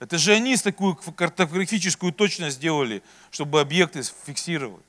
Это 0.00 0.16
же 0.16 0.32
они 0.32 0.56
с 0.56 0.62
такую 0.62 0.94
картографическую 0.94 2.12
точность 2.12 2.56
сделали, 2.56 3.02
чтобы 3.30 3.60
объекты 3.60 4.02
фиксировать. 4.02 4.84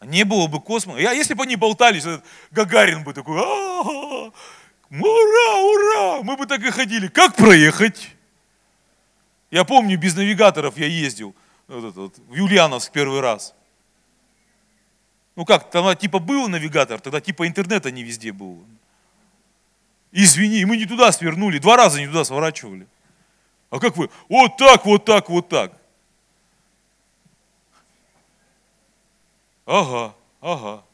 Не 0.00 0.24
было 0.24 0.46
бы 0.46 0.60
космоса. 0.60 1.00
Я, 1.00 1.12
если 1.12 1.34
бы 1.34 1.44
они 1.44 1.56
болтались, 1.56 2.04
Гагарин 2.50 3.04
бы 3.04 3.14
такой, 3.14 4.32
Ура, 5.00 5.62
ура! 5.62 6.22
Мы 6.22 6.36
бы 6.36 6.46
так 6.46 6.62
и 6.62 6.70
ходили. 6.70 7.08
Как 7.08 7.34
проехать? 7.34 8.10
Я 9.50 9.64
помню, 9.64 9.98
без 9.98 10.14
навигаторов 10.14 10.76
я 10.76 10.86
ездил 10.86 11.34
вот 11.66 11.84
это, 11.84 12.00
вот, 12.00 12.18
в 12.28 12.34
Юлиановск 12.34 12.92
первый 12.92 13.20
раз. 13.20 13.54
Ну 15.34 15.46
как, 15.46 15.70
там 15.70 15.96
типа 15.96 16.18
был 16.18 16.48
навигатор, 16.48 17.00
тогда 17.00 17.20
типа 17.20 17.46
интернета 17.46 17.90
не 17.90 18.02
везде 18.02 18.32
был. 18.32 18.62
Извини, 20.10 20.62
мы 20.66 20.76
не 20.76 20.84
туда 20.84 21.10
свернули, 21.10 21.58
два 21.58 21.76
раза 21.76 21.98
не 21.98 22.06
туда 22.06 22.24
сворачивали. 22.24 22.86
А 23.70 23.78
как 23.78 23.96
вы? 23.96 24.10
Вот 24.28 24.58
так, 24.58 24.84
вот 24.84 25.06
так, 25.06 25.30
вот 25.30 25.48
так. 25.48 25.72
Ага, 29.64 30.14
ага. 30.42 30.84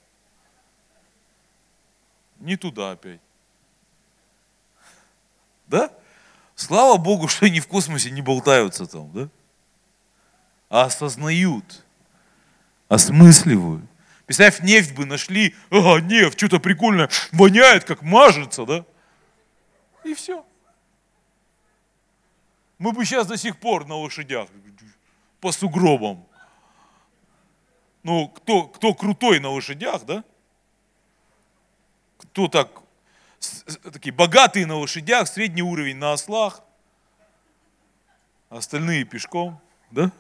Не 2.39 2.57
туда 2.57 2.93
опять. 2.93 3.21
Да? 5.69 5.91
Слава 6.55 6.97
Богу, 6.99 7.29
что 7.29 7.47
они 7.47 7.61
в 7.61 7.69
космосе 7.69 8.11
не 8.11 8.23
болтаются 8.23 8.87
там, 8.87 9.13
да? 9.13 9.29
А 10.69 10.85
осознают, 10.85 11.85
осмысливают. 12.89 13.85
Представь, 14.27 14.61
нефть 14.61 14.95
бы 14.95 15.07
нашли, 15.07 15.55
ага, 15.71 16.01
нефть, 16.01 16.39
что-то 16.39 16.59
прикольное, 16.59 17.09
воняет, 17.33 17.85
как 17.85 18.03
мажется, 18.03 18.67
да? 18.67 18.85
И 20.05 20.15
все. 20.15 20.45
Мы 22.79 22.93
бы 22.93 23.05
сейчас 23.05 23.27
до 23.27 23.37
сих 23.37 23.59
пор 23.59 23.87
на 23.87 23.95
лошадях, 23.95 24.49
по 25.41 25.53
сугробам. 25.53 26.27
Ну, 28.03 28.29
кто, 28.29 28.65
кто 28.65 28.95
крутой 28.95 29.41
на 29.41 29.51
лошадях, 29.51 30.05
да? 30.05 30.25
Кто 32.19 32.49
так 32.49 32.83
такие 33.93 34.15
богатые 34.15 34.67
на 34.67 34.77
лошадях, 34.77 35.29
средний 35.29 35.63
уровень 35.63 35.97
на 35.97 36.13
ослах, 36.13 36.63
остальные 38.49 39.05
пешком, 39.05 39.61
да? 39.91 40.11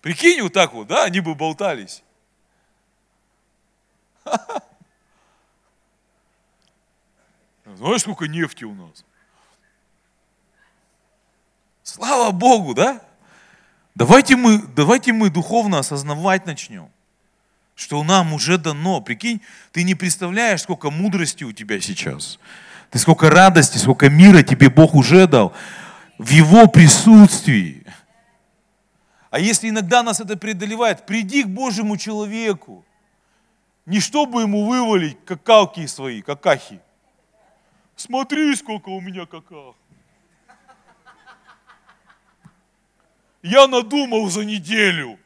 Прикинь, 0.00 0.42
вот 0.42 0.52
так 0.52 0.72
вот, 0.72 0.86
да, 0.86 1.04
они 1.04 1.20
бы 1.20 1.34
болтались. 1.34 2.02
Знаешь, 7.64 8.02
сколько 8.02 8.26
нефти 8.26 8.64
у 8.64 8.74
нас? 8.74 9.04
Слава 11.82 12.30
Богу, 12.30 12.74
да? 12.74 13.00
Давайте 13.94 14.36
мы, 14.36 14.58
давайте 14.58 15.12
мы 15.12 15.30
духовно 15.30 15.78
осознавать 15.78 16.46
начнем 16.46 16.92
что 17.76 18.02
нам 18.02 18.32
уже 18.32 18.58
дано. 18.58 19.00
Прикинь, 19.00 19.40
ты 19.70 19.84
не 19.84 19.94
представляешь, 19.94 20.62
сколько 20.62 20.90
мудрости 20.90 21.44
у 21.44 21.52
тебя 21.52 21.80
сейчас. 21.80 22.40
Ты 22.90 22.98
сколько 22.98 23.30
радости, 23.30 23.78
сколько 23.78 24.08
мира 24.08 24.42
тебе 24.42 24.70
Бог 24.70 24.94
уже 24.94 25.28
дал 25.28 25.52
в 26.18 26.30
Его 26.30 26.66
присутствии. 26.66 27.84
А 29.30 29.38
если 29.38 29.68
иногда 29.68 30.02
нас 30.02 30.20
это 30.20 30.36
преодолевает, 30.36 31.04
приди 31.04 31.44
к 31.44 31.48
Божьему 31.48 31.98
человеку. 31.98 32.84
Не 33.84 34.00
чтобы 34.00 34.42
ему 34.42 34.66
вывалить 34.66 35.18
какалки 35.26 35.86
свои, 35.86 36.22
какахи. 36.22 36.80
Смотри, 37.94 38.56
сколько 38.56 38.88
у 38.88 39.00
меня 39.00 39.26
каках. 39.26 39.74
Я 43.42 43.68
надумал 43.68 44.28
за 44.30 44.44
неделю. 44.44 45.18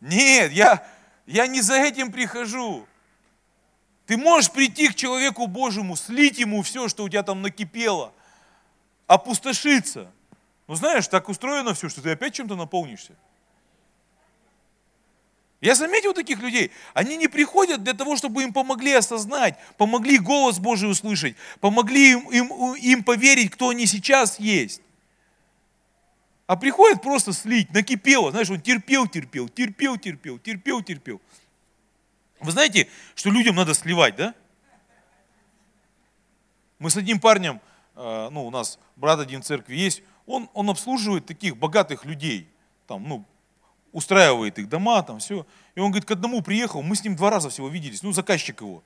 Нет, 0.00 0.52
я, 0.52 0.86
я 1.26 1.46
не 1.46 1.60
за 1.60 1.74
этим 1.74 2.12
прихожу. 2.12 2.86
Ты 4.06 4.16
можешь 4.16 4.50
прийти 4.50 4.88
к 4.88 4.94
человеку 4.94 5.46
Божьему, 5.46 5.96
слить 5.96 6.38
ему 6.38 6.62
все, 6.62 6.88
что 6.88 7.04
у 7.04 7.08
тебя 7.08 7.22
там 7.22 7.42
накипело, 7.42 8.12
опустошиться. 9.06 10.10
Но 10.66 10.74
знаешь, 10.74 11.08
так 11.08 11.28
устроено 11.28 11.74
все, 11.74 11.88
что 11.88 12.00
ты 12.00 12.10
опять 12.10 12.34
чем-то 12.34 12.54
наполнишься. 12.54 13.14
Я 15.60 15.74
заметил 15.74 16.14
таких 16.14 16.38
людей. 16.38 16.70
Они 16.94 17.16
не 17.16 17.26
приходят 17.26 17.82
для 17.82 17.92
того, 17.92 18.16
чтобы 18.16 18.44
им 18.44 18.52
помогли 18.52 18.92
осознать, 18.92 19.58
помогли 19.76 20.18
голос 20.18 20.58
Божий 20.58 20.90
услышать, 20.90 21.34
помогли 21.60 22.12
им, 22.12 22.30
им, 22.30 22.74
им 22.74 23.02
поверить, 23.02 23.50
кто 23.50 23.70
они 23.70 23.86
сейчас 23.86 24.38
есть. 24.38 24.80
А 26.48 26.56
приходит 26.56 27.02
просто 27.02 27.34
слить, 27.34 27.70
накипело. 27.74 28.30
Знаешь, 28.30 28.48
он 28.48 28.58
терпел, 28.58 29.06
терпел, 29.06 29.50
терпел, 29.50 29.98
терпел, 29.98 30.38
терпел, 30.38 30.82
терпел. 30.82 31.20
Вы 32.40 32.52
знаете, 32.52 32.88
что 33.14 33.28
людям 33.28 33.56
надо 33.56 33.74
сливать, 33.74 34.16
да? 34.16 34.34
Мы 36.78 36.88
с 36.88 36.96
одним 36.96 37.20
парнем, 37.20 37.60
э, 37.96 38.28
ну, 38.30 38.46
у 38.46 38.50
нас 38.50 38.78
брат 38.96 39.20
один 39.20 39.42
в 39.42 39.44
церкви 39.44 39.76
есть, 39.76 40.02
он, 40.24 40.48
он 40.54 40.70
обслуживает 40.70 41.26
таких 41.26 41.54
богатых 41.54 42.06
людей, 42.06 42.48
там, 42.86 43.06
ну, 43.06 43.26
устраивает 43.92 44.58
их 44.58 44.70
дома, 44.70 45.02
там 45.02 45.18
все. 45.18 45.46
И 45.74 45.80
он 45.80 45.90
говорит, 45.90 46.08
к 46.08 46.12
одному 46.12 46.40
приехал, 46.40 46.80
мы 46.80 46.96
с 46.96 47.04
ним 47.04 47.14
два 47.14 47.28
раза 47.28 47.50
всего 47.50 47.68
виделись, 47.68 48.02
ну, 48.02 48.12
заказчик 48.12 48.62
его. 48.62 48.82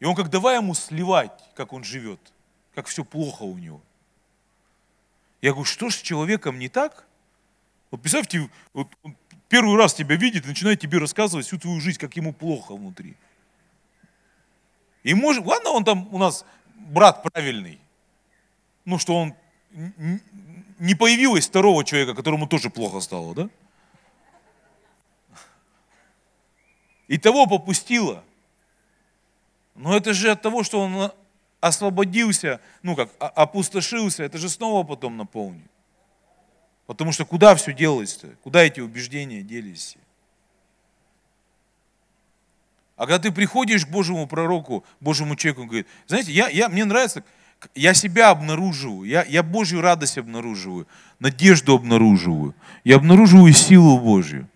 И 0.00 0.06
он 0.06 0.16
как, 0.16 0.28
давай 0.28 0.56
ему 0.56 0.74
сливать, 0.74 1.30
как 1.54 1.72
он 1.72 1.84
живет, 1.84 2.32
как 2.74 2.88
все 2.88 3.04
плохо 3.04 3.44
у 3.44 3.56
него. 3.56 3.80
Я 5.44 5.50
говорю, 5.50 5.66
что 5.66 5.90
ж 5.90 5.96
с 5.96 6.00
человеком 6.00 6.58
не 6.58 6.70
так? 6.70 7.04
Вот 7.90 8.00
представьте, 8.00 8.48
вот 8.72 8.88
он 9.02 9.14
первый 9.50 9.76
раз 9.76 9.92
тебя 9.92 10.16
видит 10.16 10.46
начинает 10.46 10.80
тебе 10.80 10.96
рассказывать 10.96 11.44
всю 11.44 11.58
твою 11.58 11.82
жизнь, 11.82 11.98
как 11.98 12.16
ему 12.16 12.32
плохо 12.32 12.74
внутри. 12.74 13.14
И 15.02 15.12
может, 15.12 15.44
ладно, 15.44 15.72
он 15.72 15.84
там 15.84 16.08
у 16.14 16.16
нас 16.16 16.46
брат 16.76 17.22
правильный, 17.22 17.78
ну 18.86 18.98
что 18.98 19.16
он 19.16 19.34
не 20.78 20.94
появилось 20.94 21.46
второго 21.46 21.84
человека, 21.84 22.14
которому 22.14 22.46
тоже 22.46 22.70
плохо 22.70 23.00
стало, 23.00 23.34
да? 23.34 23.50
И 27.06 27.18
того 27.18 27.46
попустило. 27.46 28.24
Но 29.74 29.94
это 29.94 30.14
же 30.14 30.30
от 30.30 30.40
того, 30.40 30.64
что 30.64 30.80
он 30.80 31.12
освободился, 31.64 32.60
ну 32.82 32.94
как, 32.94 33.10
опустошился, 33.18 34.22
это 34.22 34.36
же 34.36 34.50
снова 34.50 34.86
потом 34.86 35.16
наполнит. 35.16 35.70
Потому 36.86 37.12
что 37.12 37.24
куда 37.24 37.54
все 37.54 37.72
делось-то? 37.72 38.28
Куда 38.42 38.62
эти 38.62 38.80
убеждения 38.80 39.42
делись? 39.42 39.96
А 42.96 43.06
когда 43.06 43.18
ты 43.18 43.32
приходишь 43.32 43.86
к 43.86 43.88
Божьему 43.88 44.26
пророку, 44.26 44.84
Божьему 45.00 45.36
человеку, 45.36 45.62
он 45.62 45.68
говорит, 45.68 45.86
знаете, 46.06 46.32
я, 46.32 46.48
я, 46.48 46.68
мне 46.68 46.84
нравится, 46.84 47.24
я 47.74 47.94
себя 47.94 48.28
обнаруживаю, 48.28 49.08
я, 49.08 49.24
я 49.24 49.42
Божью 49.42 49.80
радость 49.80 50.18
обнаруживаю, 50.18 50.86
надежду 51.18 51.74
обнаруживаю, 51.74 52.54
я 52.84 52.96
обнаруживаю 52.96 53.54
силу 53.54 53.98
Божью. 53.98 54.48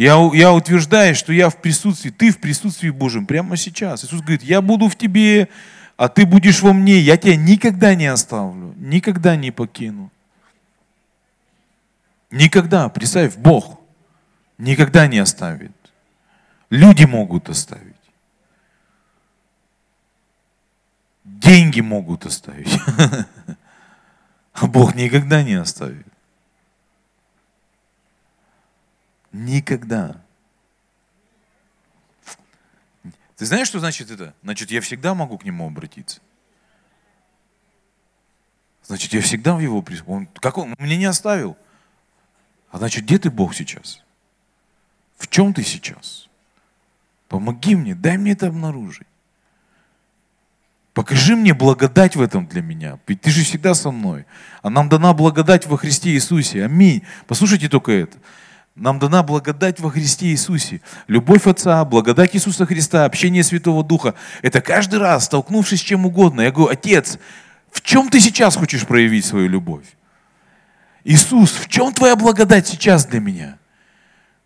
Я, 0.00 0.30
я 0.32 0.54
утверждаю, 0.54 1.14
что 1.14 1.30
я 1.30 1.50
в 1.50 1.58
присутствии, 1.58 2.08
ты 2.08 2.30
в 2.30 2.38
присутствии 2.38 2.88
Божьем 2.88 3.26
прямо 3.26 3.58
сейчас. 3.58 4.02
Иисус 4.02 4.22
говорит, 4.22 4.42
я 4.42 4.62
буду 4.62 4.88
в 4.88 4.96
тебе, 4.96 5.50
а 5.98 6.08
ты 6.08 6.24
будешь 6.24 6.62
во 6.62 6.72
мне, 6.72 6.98
я 7.00 7.18
тебя 7.18 7.36
никогда 7.36 7.94
не 7.94 8.06
оставлю, 8.06 8.72
никогда 8.78 9.36
не 9.36 9.50
покину. 9.50 10.10
Никогда, 12.30 12.88
представь, 12.88 13.36
Бог 13.36 13.78
никогда 14.56 15.06
не 15.06 15.18
оставит. 15.18 15.76
Люди 16.70 17.04
могут 17.04 17.50
оставить. 17.50 17.84
Деньги 21.24 21.82
могут 21.82 22.24
оставить. 22.24 22.72
А 24.54 24.66
Бог 24.66 24.94
никогда 24.94 25.42
не 25.42 25.54
оставит. 25.54 26.09
Никогда. 29.32 30.22
Ты 33.36 33.46
знаешь, 33.46 33.68
что 33.68 33.78
значит 33.78 34.10
это? 34.10 34.34
Значит, 34.42 34.70
я 34.70 34.80
всегда 34.80 35.14
могу 35.14 35.38
к 35.38 35.44
нему 35.44 35.66
обратиться. 35.66 36.20
Значит, 38.84 39.12
я 39.12 39.22
всегда 39.22 39.54
в 39.54 39.60
его 39.60 39.82
присутствии. 39.82 40.12
Он, 40.12 40.26
как 40.26 40.58
он, 40.58 40.74
он 40.78 40.84
меня 40.84 40.96
не 40.96 41.04
оставил. 41.04 41.56
А 42.70 42.78
значит, 42.78 43.04
где 43.04 43.18
ты, 43.18 43.30
Бог, 43.30 43.54
сейчас? 43.54 44.02
В 45.16 45.28
чем 45.28 45.54
ты 45.54 45.62
сейчас? 45.62 46.28
Помоги 47.28 47.76
мне, 47.76 47.94
дай 47.94 48.18
мне 48.18 48.32
это 48.32 48.48
обнаружить. 48.48 49.06
Покажи 50.92 51.36
мне 51.36 51.54
благодать 51.54 52.16
в 52.16 52.20
этом 52.20 52.46
для 52.46 52.62
меня. 52.62 52.98
Ведь 53.06 53.20
ты 53.20 53.30
же 53.30 53.44
всегда 53.44 53.74
со 53.74 53.90
мной. 53.90 54.26
А 54.62 54.70
нам 54.70 54.88
дана 54.88 55.14
благодать 55.14 55.66
во 55.66 55.78
Христе 55.78 56.10
Иисусе. 56.10 56.64
Аминь. 56.64 57.04
Послушайте 57.28 57.68
только 57.68 57.92
это. 57.92 58.18
Нам 58.80 58.98
дана 58.98 59.22
благодать 59.22 59.78
во 59.78 59.90
Христе 59.90 60.28
Иисусе. 60.28 60.80
Любовь 61.06 61.46
Отца, 61.46 61.84
благодать 61.84 62.34
Иисуса 62.34 62.64
Христа, 62.64 63.04
общение 63.04 63.44
Святого 63.44 63.84
Духа. 63.84 64.14
Это 64.40 64.62
каждый 64.62 64.98
раз, 64.98 65.26
столкнувшись 65.26 65.80
с 65.80 65.84
чем 65.84 66.06
угодно. 66.06 66.40
Я 66.40 66.50
говорю, 66.50 66.72
Отец, 66.72 67.18
в 67.70 67.82
чем 67.82 68.08
ты 68.08 68.20
сейчас 68.20 68.56
хочешь 68.56 68.86
проявить 68.86 69.26
свою 69.26 69.50
любовь? 69.50 69.84
Иисус, 71.04 71.52
в 71.52 71.68
чем 71.68 71.92
твоя 71.92 72.16
благодать 72.16 72.68
сейчас 72.68 73.04
для 73.04 73.20
меня? 73.20 73.58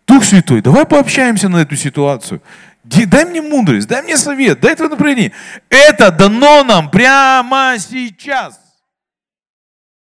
Дух 0.05 0.25
Святой, 0.25 0.61
давай 0.61 0.85
пообщаемся 0.85 1.47
на 1.47 1.61
эту 1.61 1.77
ситуацию. 1.77 2.41
Дай 2.83 3.23
мне 3.23 3.41
мудрость, 3.41 3.87
дай 3.87 4.01
мне 4.01 4.17
совет, 4.17 4.59
дай 4.59 4.73
это 4.73 4.89
направление. 4.89 5.31
Это 5.69 6.11
дано 6.11 6.65
нам 6.65 6.91
прямо 6.91 7.77
сейчас. 7.79 8.64